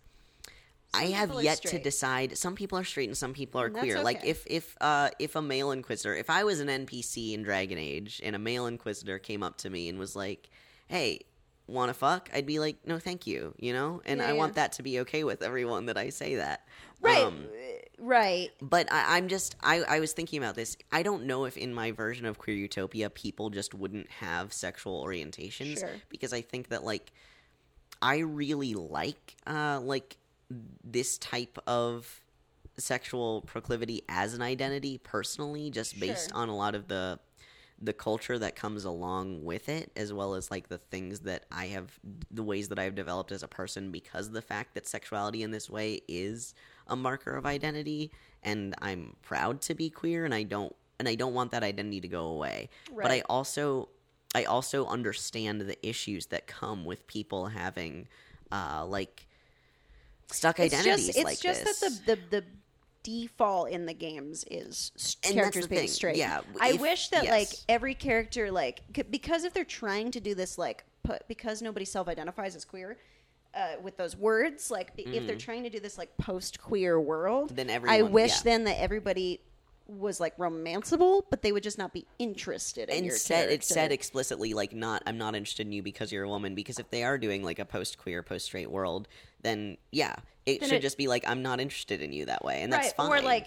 [0.95, 2.39] I have yet to decide.
[2.39, 4.01] Some people are straight and some people are queer.
[4.01, 7.79] Like if if uh if a male inquisitor, if I was an NPC in Dragon
[7.79, 10.49] Age and a male inquisitor came up to me and was like,
[10.87, 11.21] "Hey,
[11.67, 14.01] want to fuck?" I'd be like, "No, thank you," you know.
[14.07, 14.39] And Yeah, I yeah.
[14.39, 16.67] want that to be okay with everyone that I say that.
[17.03, 17.45] right, Um,
[17.99, 18.51] right.
[18.61, 20.77] but I, I'm just I, I was thinking about this.
[20.93, 25.05] I don't know if in my version of Queer Utopia people just wouldn't have sexual
[25.05, 25.91] orientations Sure.
[26.09, 27.13] because I think that like
[28.01, 30.17] I really like uh, like
[30.85, 32.21] this type of
[32.79, 36.39] sexual proclivity as an identity personally, just based Sure.
[36.39, 37.19] on a lot of the
[37.81, 41.67] the culture that comes along with it, as well as like the things that I
[41.67, 41.93] have,
[42.29, 45.53] the ways that I've developed as a person because of the fact that sexuality in
[45.53, 46.55] this way is
[46.89, 48.11] a marker of identity,
[48.43, 52.01] and I'm proud to be queer, and I don't and I don't want that identity
[52.01, 52.69] to go away.
[52.95, 53.89] But I also
[54.35, 58.09] I also understand the issues that come with people having
[58.51, 59.27] uh like
[60.29, 61.81] stuck It's identities just, it's like just this.
[61.81, 62.45] that the, the the
[63.05, 64.93] default in the games is
[65.25, 66.17] And characters being thing, straight.
[66.17, 67.31] yeah, I if- wish that yes.
[67.33, 71.63] like every character like c- because if they're trying to do this like put because
[71.63, 72.99] nobody self-identifies as queer.
[73.55, 77.51] Uh, with those words, like b if they're trying to do this like post-queer world,
[77.53, 77.57] Mm.
[77.57, 78.41] Then I wish yeah.
[78.45, 79.41] then that everybody
[79.87, 83.91] was like romanceable, but they would just not be interested in and said it said
[83.91, 87.03] explicitly like not i'm not interested in you because you're a woman because if they
[87.05, 89.09] are doing like a post queer post straight world
[89.41, 92.45] then yeah it Then should it- just be like i'm not interested in you that
[92.45, 93.47] way and that's fine Or like,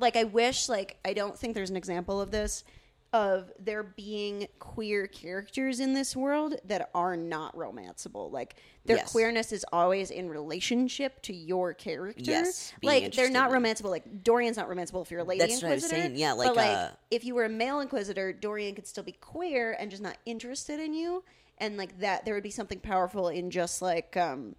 [0.00, 2.64] like I wish, like I don't think there's an example of this,
[3.12, 8.32] of there being queer characters in this world that are not romanceable.
[8.32, 8.56] Like
[8.86, 9.12] their Yes.
[9.12, 12.22] queerness is always in relationship to your character.
[12.22, 13.90] Yes, like they're not romanceable.
[13.90, 16.08] Like Dorian's not romanceable if you're a lady That's what I was inquisitor.
[16.08, 19.04] saying, yeah, but like, like uh, if you were a male inquisitor, Dorian could still
[19.04, 21.22] be queer and just not interested in you.
[21.58, 24.56] And like that, there would be something powerful in just like, um,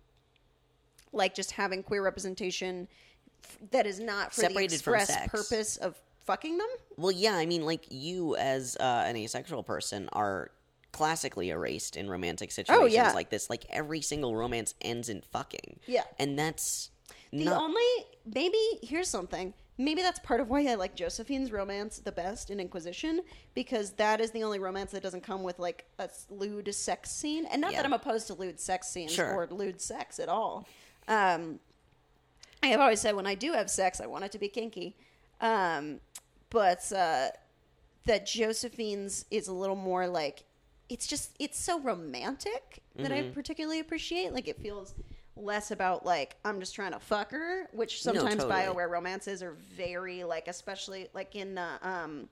[1.12, 2.88] like just having queer representation
[3.44, 5.96] f- that is not for Separated the express purpose of
[6.26, 6.68] fucking them.
[6.98, 10.52] well yeah i mean like you as uh, an asexual person are
[10.92, 13.12] classically erased in romantic situations Oh, yeah.
[13.14, 16.04] like this like every single romance ends in fucking Yeah.
[16.20, 16.92] and that's
[17.32, 17.84] The not only
[18.34, 19.54] maybe here's something.
[19.80, 23.22] Maybe that's part of why I like Josephine's romance the best in Inquisition
[23.56, 27.48] because that is the only romance that doesn't come with like a lewd sex scene.
[27.48, 27.80] And not Yeah.
[27.80, 29.34] that I'm opposed to lewd sex scenes Sure.
[29.34, 30.68] or lewd sex at all.
[31.08, 31.60] Um,
[32.62, 34.96] I have always said when I do have sex, I want it to be kinky.
[35.42, 36.00] Um,
[36.54, 37.28] but uh,
[38.06, 40.44] that Josephine's is a little more like
[40.90, 43.32] it's just it's so romantic that I Mm-hmm.
[43.34, 44.32] particularly appreciate.
[44.34, 44.94] Like it feels
[45.36, 48.54] less about like I'm just trying to fuck her, which No, sometimes totally.
[48.62, 52.30] Bioware romances are very like, especially like in uh, um.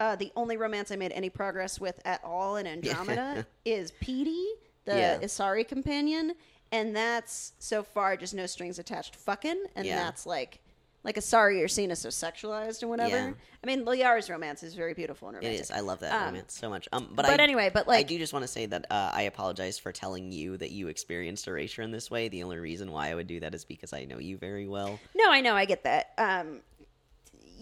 [0.00, 4.48] Uh, the only romance I made any progress with at all in Andromeda is Peebee,
[4.84, 5.18] the Yeah.
[5.20, 6.32] Asari companion,
[6.72, 9.94] and that's so far just no strings attached fucking, and Yeah.
[10.02, 10.58] that's like
[11.04, 13.16] like Asari are seen as so sexualized and whatever.
[13.16, 13.32] Yeah.
[13.62, 15.60] I mean, Liara's romance is very beautiful and romantic.
[15.62, 15.70] is.
[15.70, 16.88] I love that Um, romance so much.
[16.92, 19.10] Um, but but I, anyway, but like I do just want to say that uh,
[19.12, 22.28] I apologize for telling you that you experienced erasure in this way.
[22.28, 24.98] The only reason why I would do that is because I know you very well.
[25.14, 26.12] No, I know, I get that.
[26.18, 26.60] Um,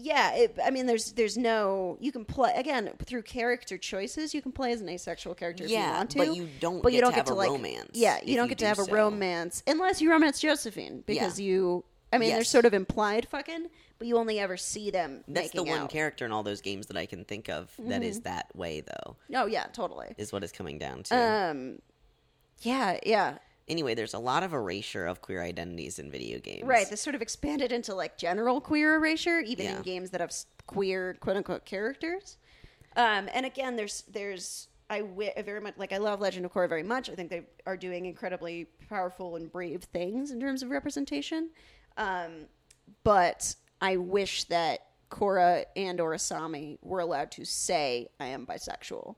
[0.03, 4.33] yeah, it, I mean, there's there's no you can play again through character choices.
[4.33, 6.81] You can play as an asexual character if you Yeah, want to, but you don't
[6.81, 8.49] But you get don't to get have to a like romance Yeah, you don't you
[8.49, 8.91] get to do have a so.
[8.91, 11.45] romance unless you romance Josephine because Yeah.
[11.45, 11.83] you.
[12.13, 15.23] I mean, they're sort of implied fucking, but you only ever see them.
[15.27, 15.77] That's the one out.
[15.87, 15.87] Mm-hmm.
[15.87, 19.15] character in all those games that I can think of that is that way, though.
[19.35, 20.13] Oh yeah, totally.
[20.17, 21.15] Is what it's coming down to.
[21.15, 21.79] Um,
[22.59, 23.37] yeah, yeah,
[23.67, 26.63] anyway, there's a lot of erasure of queer identities in video games.
[26.63, 26.89] right.
[26.89, 29.77] This sort of expanded into like general queer erasure, even Yeah.
[29.77, 30.31] in games that have
[30.67, 32.37] queer quote unquote characters.
[32.95, 35.03] Um, and again, there's there's I
[35.37, 37.09] I very much like I love Legend of Korra very much.
[37.09, 41.49] I think they are doing incredibly powerful and brave things in terms of representation.
[41.97, 42.47] Um,
[43.03, 49.15] but I wish that Korra and or Asami were allowed to say I am bisexual.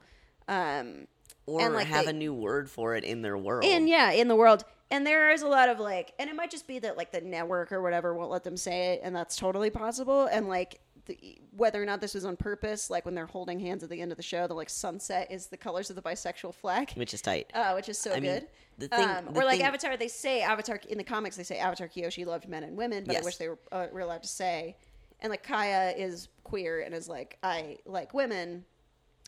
[0.48, 1.08] Um,
[1.46, 3.66] Or and, like, have they- a new word for it in their world.
[3.66, 4.64] and yeah, in the world.
[4.92, 7.22] And there is a lot of like, and it might just be that like the
[7.22, 10.26] network or whatever won't let them say it, and that's totally possible.
[10.26, 13.84] And like, the, whether or not this was on purpose, like when they're holding hands
[13.84, 16.54] at the end of the show, the like sunset is the colors of the bisexual
[16.56, 17.52] flag, which is tight.
[17.54, 18.48] uh, which is so I mean, good.
[18.78, 21.44] the thing- um, the or like thing- Avatar, they say Avatar in the comics, they
[21.44, 23.24] say Avatar Kyoshi loved men and women, but Yes.
[23.24, 24.78] I wish they were, uh, were allowed to say.
[25.20, 28.66] And like Kya is queer and is like I like women,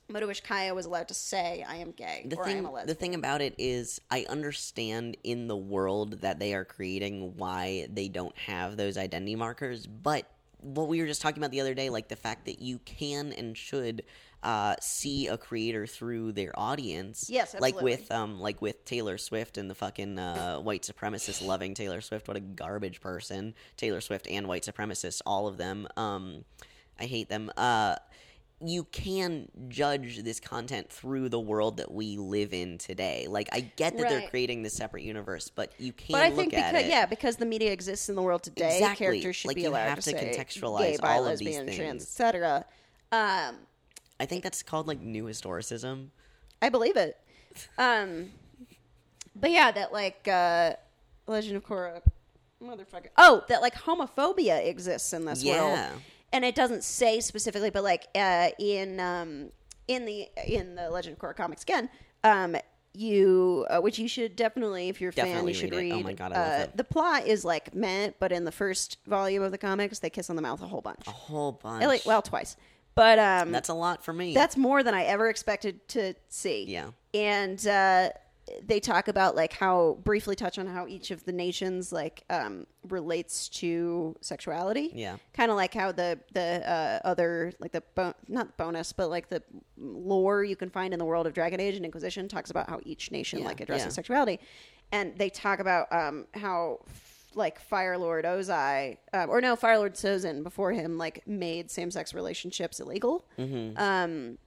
[0.10, 2.58] but I wish Kya was allowed to say I am gay the or I thing
[2.60, 2.88] am a lesbian.
[2.88, 7.88] the thing about it is I understand in the world that they are creating why
[7.90, 10.30] they don't have those identity markers, but
[10.66, 13.32] what we were just talking about the other day, like the fact that you can
[13.34, 14.04] and should
[14.44, 17.30] uh, see a creator through their audience.
[17.30, 17.72] Yes, absolutely.
[17.72, 22.02] like with um like with Taylor Swift and the fucking uh, white supremacist loving Taylor
[22.02, 22.28] Swift.
[22.28, 25.88] What a garbage person, Taylor Swift and white supremacists, all of them.
[25.98, 26.46] Um,
[27.00, 27.52] I hate them.
[27.58, 27.96] Uh,
[28.64, 33.28] you can judge this content through the world that we live in today.
[33.30, 36.38] Like I get that they're creating this separate universe, but you can But I look
[36.38, 36.90] think at because it.
[36.90, 39.06] yeah, because the media exists in the world today, Exactly.
[39.06, 41.58] characters should Like, be you allowed have to, to contextualize gay, bi, all of these
[41.58, 42.04] things.
[42.04, 42.66] etc.
[43.12, 43.56] Um,
[44.20, 46.08] I think that's called like new historicism.
[46.62, 47.18] I believe it.
[47.78, 48.32] Um,
[49.36, 50.74] But yeah, that like uh
[51.28, 52.02] Legend of Korra
[52.64, 53.08] motherfucker.
[53.18, 55.78] Oh, that like homophobia exists in this world.
[56.34, 59.52] And it doesn't say specifically, but like uh in um
[59.88, 61.90] in the in the Legend of Korra comics again,
[62.24, 62.56] um
[62.94, 65.94] you uh, which you should definitely if you're a fan you should read read.
[65.94, 66.68] Oh my God, uh.
[66.76, 70.30] The plot is like meant, but in the first volume of the comics they kiss
[70.30, 71.06] on the mouth a whole bunch.
[71.08, 71.86] A whole bunch.
[71.86, 72.56] Least- well, twice.
[72.96, 74.34] But um That's a lot for me.
[74.34, 76.64] that's more than I ever expected to see.
[76.68, 76.92] Yeah.
[77.14, 78.10] And uh,
[78.64, 82.68] they talk about like how briefly touch on how each of the nations like um,
[82.88, 84.92] relates to sexuality.
[84.94, 85.18] Yeah.
[85.34, 89.30] Kind of like how the the uh, other like the bo- not bonus but like
[89.30, 89.42] the
[89.78, 92.80] lore you can find in the world of Dragon Age and Inquisition talks about how
[92.86, 93.90] each nation Yeah, like addresses yeah.
[93.90, 94.40] sexuality,
[94.92, 96.80] and they talk about um, how.
[97.38, 102.14] Like Fire Lord Ozai, um, or no, Fire Lord Sozin before him, like made same-sex
[102.14, 103.26] relationships illegal.
[103.38, 104.38] Um,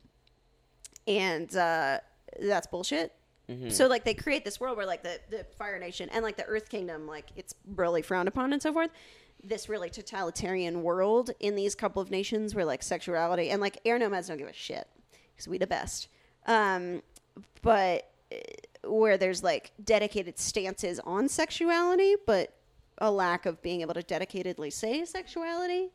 [1.06, 1.98] and uh,
[2.40, 3.12] that's bullshit.
[3.70, 6.44] So like they create this world where like the the Fire Nation and like the
[6.44, 8.90] Earth Kingdom, like it's really frowned upon and so forth.
[9.42, 13.98] This really totalitarian world in these couple of nations where like sexuality and like air
[13.98, 14.86] nomads don't give a shit
[15.32, 16.08] because we the best.
[16.46, 17.02] Um,
[17.62, 18.36] but uh,
[18.90, 22.52] where there's like dedicated stances on sexuality, but
[22.98, 25.90] a lack of being able to dedicatedly say sexuality.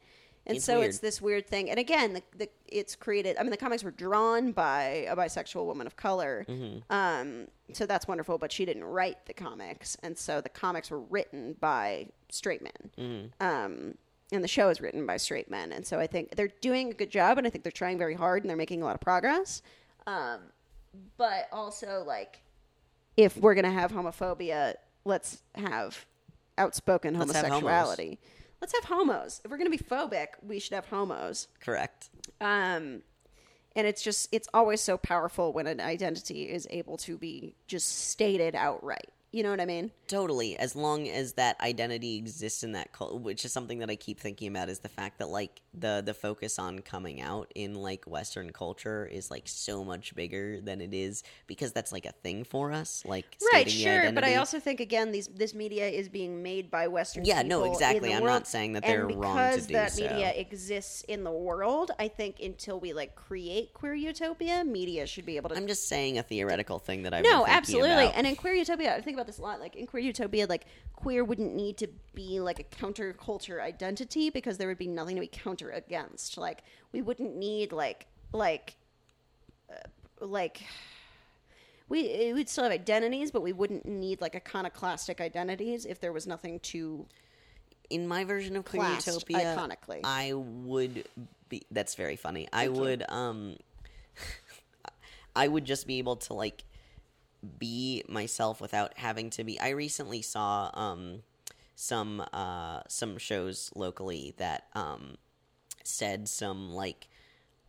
[0.46, 0.89] And It's so weird.
[0.89, 1.70] it's this weird thing.
[1.70, 3.38] And again, the, the it's created.
[3.38, 6.46] I mean, the comics were drawn by a bisexual woman of color,
[6.89, 8.38] um, so that's wonderful.
[8.38, 13.32] But she didn't write the comics, and so the comics were written by straight men.
[13.39, 13.96] Um,
[14.34, 16.94] and the show is written by straight men, and so I think they're doing a
[16.94, 19.02] good job, and I think they're trying very hard, and they're making a lot of
[19.02, 19.62] progress.
[20.08, 20.39] Um,
[21.18, 22.41] but also, like,
[23.16, 24.74] if we're gonna have homophobia,
[25.06, 26.06] let's have
[26.58, 28.20] outspoken Let's have homosexuality.
[28.64, 29.41] Let's have homos.
[29.43, 31.49] If we're gonna be phobic, we should have homos.
[31.59, 32.09] Correct.
[32.39, 33.01] Um,
[33.76, 38.07] and it's just it's always so powerful when an identity is able to be just
[38.07, 39.09] stated outright.
[39.34, 39.89] You know what I mean?
[40.07, 40.55] Totally.
[40.59, 44.19] As long as that identity exists in that cult, which is something that I keep
[44.19, 48.05] thinking about, is the fact that like the the focus on coming out in like
[48.05, 52.43] Western culture is like so much bigger than it is because that's like a thing
[52.43, 53.01] for us.
[53.07, 56.88] Like Right, sure, but I also think again, these this media is being made by
[56.88, 57.25] Western.
[57.25, 58.13] Yeah, no, exactly.
[58.13, 60.03] I'm world, not saying that they're wrong to because do that so.
[60.03, 61.89] media exists in the world.
[61.97, 65.55] I think until we like create queer utopia, media should be able to.
[65.55, 67.89] I'm just saying a theoretical thing that I've no, absolutely.
[67.89, 68.15] about.
[68.15, 69.59] And in queer utopia, I think about this a lot.
[69.59, 70.65] Like in queer utopia, like
[70.95, 75.21] queer wouldn't need to be like a counterculture identity because there would be nothing to
[75.21, 76.38] be counter against.
[76.38, 78.76] Like we wouldn't need like like
[79.69, 80.63] uh, like
[81.89, 86.26] we we'd still have identities, but we wouldn't need like iconoclastic identities if there was
[86.28, 87.05] nothing to.
[87.89, 90.01] in my version of Queer Utopia, iconically.
[90.03, 91.07] I would
[91.49, 91.63] be.
[91.71, 92.47] That's very funny.
[92.51, 93.57] I would um,
[95.36, 96.63] I would just be able to like
[97.60, 99.60] be myself without having to be.
[99.60, 101.24] I recently saw um
[101.76, 105.18] some uh some shows locally that um
[105.84, 107.08] said some like.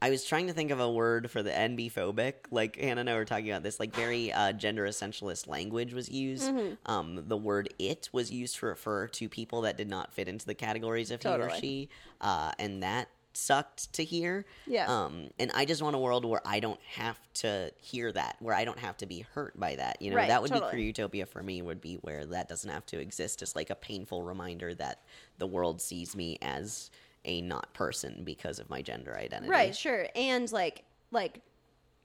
[0.02, 2.34] I was trying to think of a word for the NB phobic.
[2.50, 6.10] Like Hannah and I were talking about this, like very uh, gender essentialist language was
[6.10, 6.50] used.
[6.50, 6.74] Mm-hmm.
[6.84, 10.44] Um, the word "it" was used to refer to people that did not fit into
[10.44, 11.88] the categories of he or she,
[12.20, 14.46] uh, and that sucked to hear.
[14.66, 14.86] Yeah.
[14.86, 18.54] Um, and I just want a world where I don't have to hear that, where
[18.54, 20.00] I don't have to be hurt by that.
[20.00, 20.70] You know, Right, that would totally.
[20.70, 21.60] be queer utopia for me.
[21.62, 23.38] Would be where that doesn't have to exist.
[23.38, 25.00] Just like a painful reminder that
[25.38, 26.90] the world sees me as
[27.24, 29.50] a not person because of my gender identity.
[29.50, 31.40] Right, sure, and like like.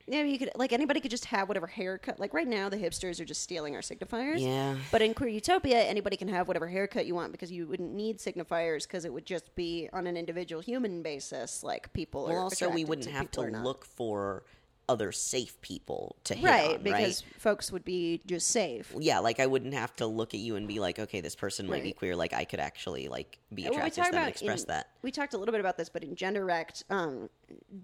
[0.09, 2.19] Yeah, you could like anybody could just have whatever haircut.
[2.19, 4.39] Like right now, the hipsters are just stealing our signifiers.
[4.39, 4.75] Yeah.
[4.91, 8.17] But in Queer Utopia, anybody can have whatever haircut you want because you wouldn't need
[8.17, 11.63] signifiers because it would just be on an individual human basis.
[11.63, 14.43] Like people are Well, also we wouldn't have to look for
[14.89, 17.41] other safe people to hit right on, because right?
[17.41, 18.93] folks would be just safe.
[18.97, 21.67] Yeah, like I wouldn't have to look at you and be like, okay, this person
[21.67, 22.15] might be queer.
[22.15, 24.87] Like I could actually like be Well, we attracted to them and express in- that.
[25.03, 27.29] We talked a little bit about this, but in Genderwrecked, um,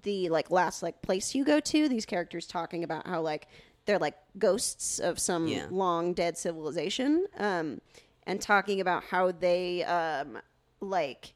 [0.03, 3.48] the like last like place you go to, these characters talking about how like
[3.86, 5.68] they're like ghosts of some Yeah.
[5.69, 7.80] long dead civilization, um,
[8.26, 10.40] and talking about how they um,
[10.82, 11.34] like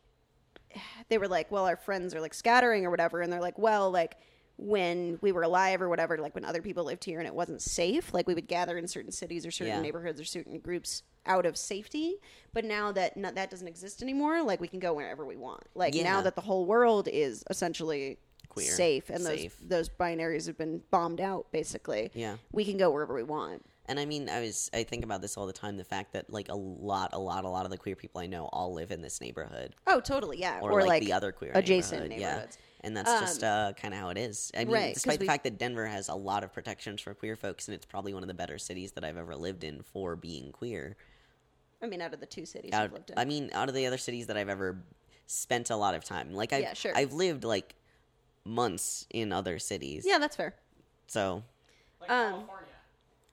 [1.09, 3.91] they were like, well, our friends are like scattering or whatever, and they're like, well,
[3.91, 4.17] like
[4.59, 7.61] when we were alive or whatever, like when other people lived here and it wasn't
[7.61, 9.81] safe, like we would gather in certain cities or certain Yeah.
[9.81, 12.15] neighborhoods or certain groups out of safety.
[12.53, 15.63] But now that no, that doesn't exist anymore, like we can go wherever we want.
[15.75, 16.03] Like Yeah.
[16.03, 18.17] now that the whole world is essentially
[18.49, 18.69] Queer.
[18.71, 19.57] safe and Safe.
[19.59, 22.11] those those binaries have been bombed out, basically.
[22.13, 22.35] Yeah.
[22.51, 23.65] we can go wherever we want.
[23.85, 25.77] And I mean, I was I think about this all the time.
[25.77, 28.27] The fact that like a lot, a lot, a lot of the queer people I
[28.27, 29.73] know all live in this neighborhood.
[29.87, 30.59] Oh, totally, yeah.
[30.61, 32.45] Or, like, the other queer adjacent neighborhood, yeah.
[32.83, 32.83] Neighborhoods.
[32.83, 34.51] and that's just uh, kind of how it is.
[34.55, 37.01] I mean, right, 'cause despite the we- fact that Denver has a lot of protections
[37.01, 39.63] for queer folks, and it's probably one of the better cities that I've ever lived
[39.63, 40.95] in for being queer.
[41.81, 43.17] I mean, out of the two cities Out, I've lived in.
[43.19, 44.81] I mean, out of the other cities that I've ever
[45.27, 46.91] spent a lot of time, like I've, Yeah, sure.
[46.95, 47.75] I've lived like
[48.43, 50.03] months in other cities.
[50.07, 50.55] yeah, that's fair.
[51.07, 51.43] So
[52.01, 52.65] Like Um, California.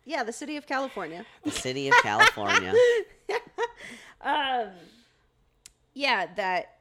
[0.04, 1.26] Yeah, the city of California.
[1.42, 2.72] the city of California.
[4.20, 4.70] um,
[5.94, 6.75] yeah, that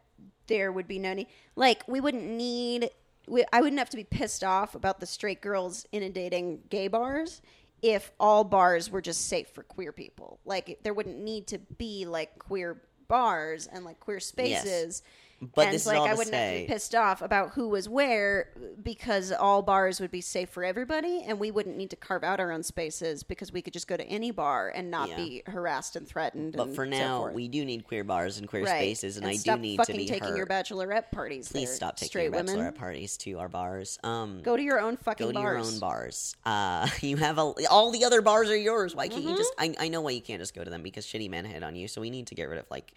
[0.48, 1.28] there would be no need.
[1.56, 2.90] Like, we wouldn't need.
[3.28, 7.42] We, I wouldn't have to be pissed off about the straight girls inundating gay bars
[7.82, 10.40] if all bars were just safe for queer people.
[10.46, 15.02] Like, there wouldn't need to be like queer bars and like queer spaces.
[15.54, 17.52] But and this is like all I to wouldn't have to be pissed off about
[17.52, 18.50] who was where
[18.82, 22.40] because all bars would be safe for everybody and we wouldn't need to carve out
[22.40, 25.16] our own spaces because we could just go to any bar and not Yeah.
[25.18, 26.54] be harassed and threatened.
[26.58, 27.34] But and for now, forth.
[27.36, 28.78] we do need queer bars and queer Right.
[28.98, 30.38] spaces, and, I do need to be taking heard.
[30.38, 31.50] your bachelorette parties.
[31.52, 32.58] Please there, stop taking straight your women.
[32.58, 34.00] bachelorette parties to our bars.
[34.04, 35.66] Um, Go to your own fucking go to bars.
[35.68, 36.36] your own bars.
[36.46, 38.96] Uh, you have a, all the other bars are yours.
[38.96, 39.56] Why can't you just?
[39.58, 39.82] Mm-hmm.
[39.82, 41.76] I, I know why you can't just go to them because shitty men hit on
[41.76, 41.88] you.
[41.88, 42.94] So we need to get rid of like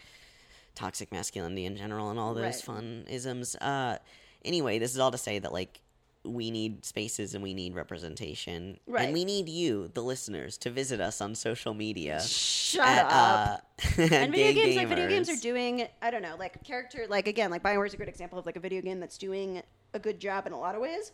[0.78, 2.54] toxic masculinity in general and all those Right.
[2.54, 3.56] fun isms.
[3.56, 3.98] Uh,
[4.44, 5.80] anyway, this is all to say that like
[6.24, 9.04] we need spaces and we need representation, Right.
[9.04, 12.20] and we need you, the listeners, to visit us on social media.
[12.22, 13.62] Shut at, up.
[13.98, 15.88] Uh, and video games, like video games, are doing.
[16.02, 18.56] I don't know, like character, like again, like Bioware is a great example of like
[18.56, 19.62] a video game that's doing
[19.94, 21.12] a good job in a lot of ways,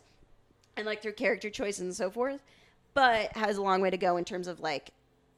[0.77, 2.41] and like through character choice and so forth,
[2.93, 4.91] but has a long way to go in terms of like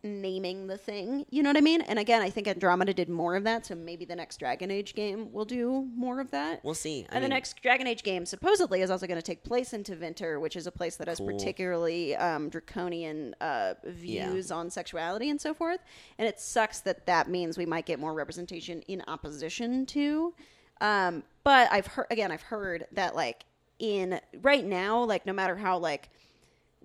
[0.08, 1.26] naming the thing.
[1.30, 1.82] You know what I mean?
[1.82, 4.96] And again, I think Andromeda did more of that, so maybe the next Dragon Age
[4.96, 6.64] game will do more of that.
[6.64, 7.06] We'll see.
[7.10, 9.84] I and the next Dragon Age game supposedly is also going to take place in
[9.84, 11.28] Tevinter, which is a place that has Cool.
[11.28, 15.80] particularly um, draconian uh, views on sexuality and so forth.
[16.18, 20.34] And it sucks that that means we might get more representation in opposition to.
[20.82, 23.46] Um, but I've heard again, I've heard that like
[23.80, 26.10] in right now, like no matter how like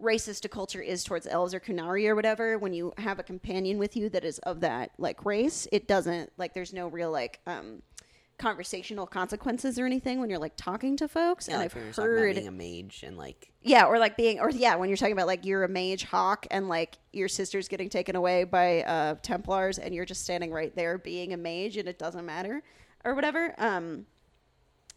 [0.01, 3.78] racist a culture is towards elves or Qunari or whatever when you have a companion
[3.78, 7.40] with you that is of that like race it doesn't like there's no real like
[7.47, 7.82] um
[8.39, 12.35] conversational consequences or anything when you're like talking to folks yeah, and like i've heard
[12.35, 15.28] being a mage and like yeah or like being or yeah when you're talking about
[15.28, 19.78] like you're a mage Hawke and like your sister's getting taken away by uh templars
[19.78, 22.62] and you're just standing right there being a mage and it doesn't matter
[23.05, 24.06] or whatever um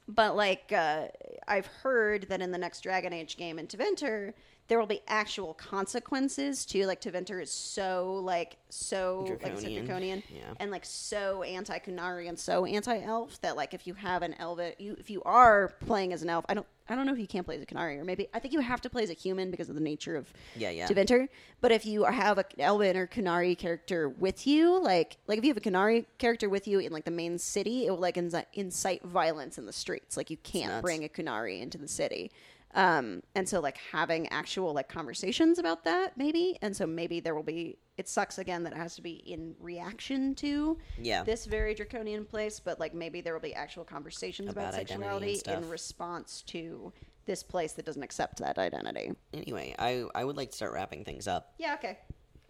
[0.07, 1.07] but like uh,
[1.47, 4.33] I've heard that in the next Dragon Age game in Tevinter,
[4.67, 6.85] there will be actual consequences too.
[6.85, 9.85] Like Tevinter is so like so like I said, Draconian.
[9.85, 10.41] draconian Yeah.
[10.59, 14.33] and like so anti Qunari and so anti elf that like if you have an
[14.39, 17.19] elf, you if you are playing as an elf, I don't I don't know if
[17.19, 19.09] you can play as a Qunari or maybe I think you have to play as
[19.09, 20.87] a human because of the nature of Yeah, yeah.
[20.87, 21.27] Tevinter.
[21.61, 25.49] But if you have an Elven or Qunari character with you, like like if you
[25.51, 29.03] have a Qunari character with you in like the main city, it will like incite
[29.03, 30.17] violence in the streets.
[30.17, 32.31] Like you can't bring a Qunari into the city.
[32.75, 37.33] Um, and so like having actual like conversations about that maybe, and so maybe there
[37.33, 37.77] will be.
[37.97, 41.23] It sucks again that it has to be in reaction to Yeah.
[41.23, 45.39] this very draconian place, but like maybe there will be actual conversations about, About sexuality
[45.47, 46.91] in response to
[47.25, 49.13] this place that doesn't accept that identity.
[49.33, 51.53] anyway, I I would like to start wrapping things up.
[51.57, 51.97] Yeah, okay.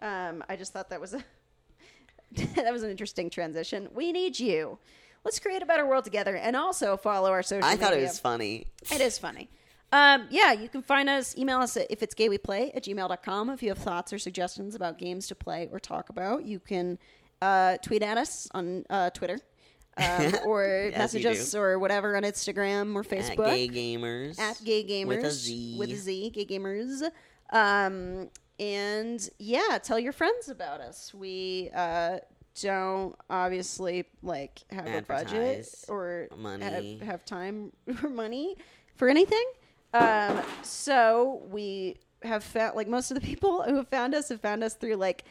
[0.01, 1.23] Um, I just thought that was a
[2.55, 3.87] that was an interesting transition.
[3.93, 4.79] We need you.
[5.23, 7.65] Let's create a better world together, and also follow our social.
[7.65, 8.09] I thought it media.
[8.09, 8.67] was funny.
[8.91, 9.49] It is funny.
[9.91, 12.83] Um, yeah, you can find us, email us at if it's gay we play at
[12.83, 13.49] gmail.com.
[13.49, 16.97] If you have thoughts or suggestions about games to play or talk about, you can
[17.41, 19.39] uh, tweet at us on uh, Twitter
[19.97, 23.47] um, or message us or whatever on Instagram or Facebook.
[23.47, 24.39] At Gay Gamers.
[24.39, 25.75] at gay gamers With a Z.
[25.79, 27.03] with a Z, gay gamers.
[27.51, 28.29] Um,
[28.59, 31.13] and yeah, tell your friends about us.
[31.13, 32.19] We uh,
[32.61, 36.97] don't obviously like have a budget or Money.
[36.99, 37.71] Have, have time
[38.03, 38.55] or money
[38.95, 39.43] for anything.
[39.95, 44.41] Um, so we have found like most of the people who have found us have
[44.41, 45.23] found us through like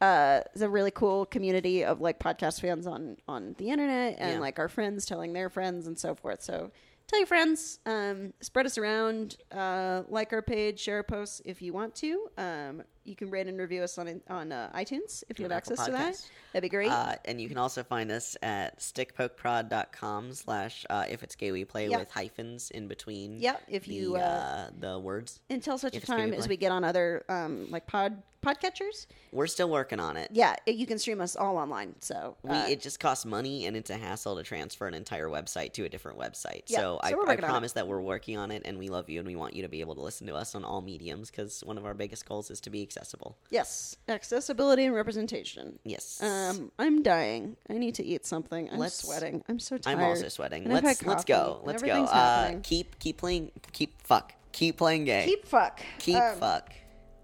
[0.00, 4.38] uh a really cool community of like podcast fans on on the internet and Yeah.
[4.38, 6.70] like our friends telling their friends and so forth so
[7.08, 11.60] tell your friends um spread us around uh like our page share our posts if
[11.60, 15.38] you want to um you can rate and review us on on uh, itunes if
[15.38, 16.14] you have access to that
[16.52, 21.22] that'd be great Uh, and you can also find us at stickpokeprod.com slash uh, if
[21.22, 22.00] it's gay we play Yep.
[22.00, 25.40] with hyphens in between Yep, if the, you, uh, uh, the words.
[25.50, 27.86] until such a if it's gay time we as we get on other um like
[27.86, 30.28] pod podcatchers We're still working on it.
[30.32, 33.76] yeah you can stream us all online so We, uh, it just costs money and
[33.76, 36.62] it's a hassle to transfer an entire website to a different website.
[36.68, 37.40] Yeah, so so I, I it.
[37.40, 39.68] promise that we're working on it and we love you and we want you to
[39.68, 42.48] be able to listen to us on all mediums because one of our biggest goals
[42.52, 43.36] is to be accessible.
[43.50, 45.78] Yes, accessibility and representation.
[45.84, 46.20] Yes.
[46.22, 47.56] Um, I'm dying.
[47.70, 48.68] I need to eat something.
[48.70, 49.42] I'm Let's- sweating.
[49.48, 49.98] I'm so tired.
[49.98, 50.64] I'm also sweating.
[50.64, 51.56] And I've Let's had let's coffee, go.
[51.58, 51.88] and Let's go.
[51.88, 52.60] everything's Uh, happening.
[52.62, 53.50] keep keep playing.
[53.72, 54.32] Keep fuck.
[54.52, 55.24] Keep playing gay.
[55.26, 55.80] Keep fuck.
[55.98, 56.72] Keep Um, fuck.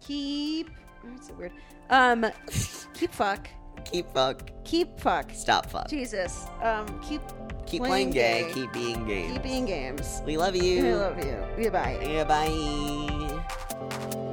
[0.01, 0.71] Keep.
[1.05, 1.53] That's so weird.
[1.91, 2.27] Um,
[2.95, 3.49] keep fuck.
[3.85, 4.51] Keep fuck.
[4.65, 5.31] Keep fuck.
[5.35, 5.89] Stop fuck.
[5.89, 6.47] Jesus.
[6.63, 7.21] Um, keep.
[7.67, 8.45] Keep playing gay.
[8.45, 8.53] gay.
[8.53, 9.29] Keep being gay.
[9.33, 10.23] Keep being games.
[10.27, 10.87] We love you.
[10.87, 11.45] I love you.
[11.65, 11.99] Goodbye.
[12.03, 14.24] Yeah, bye.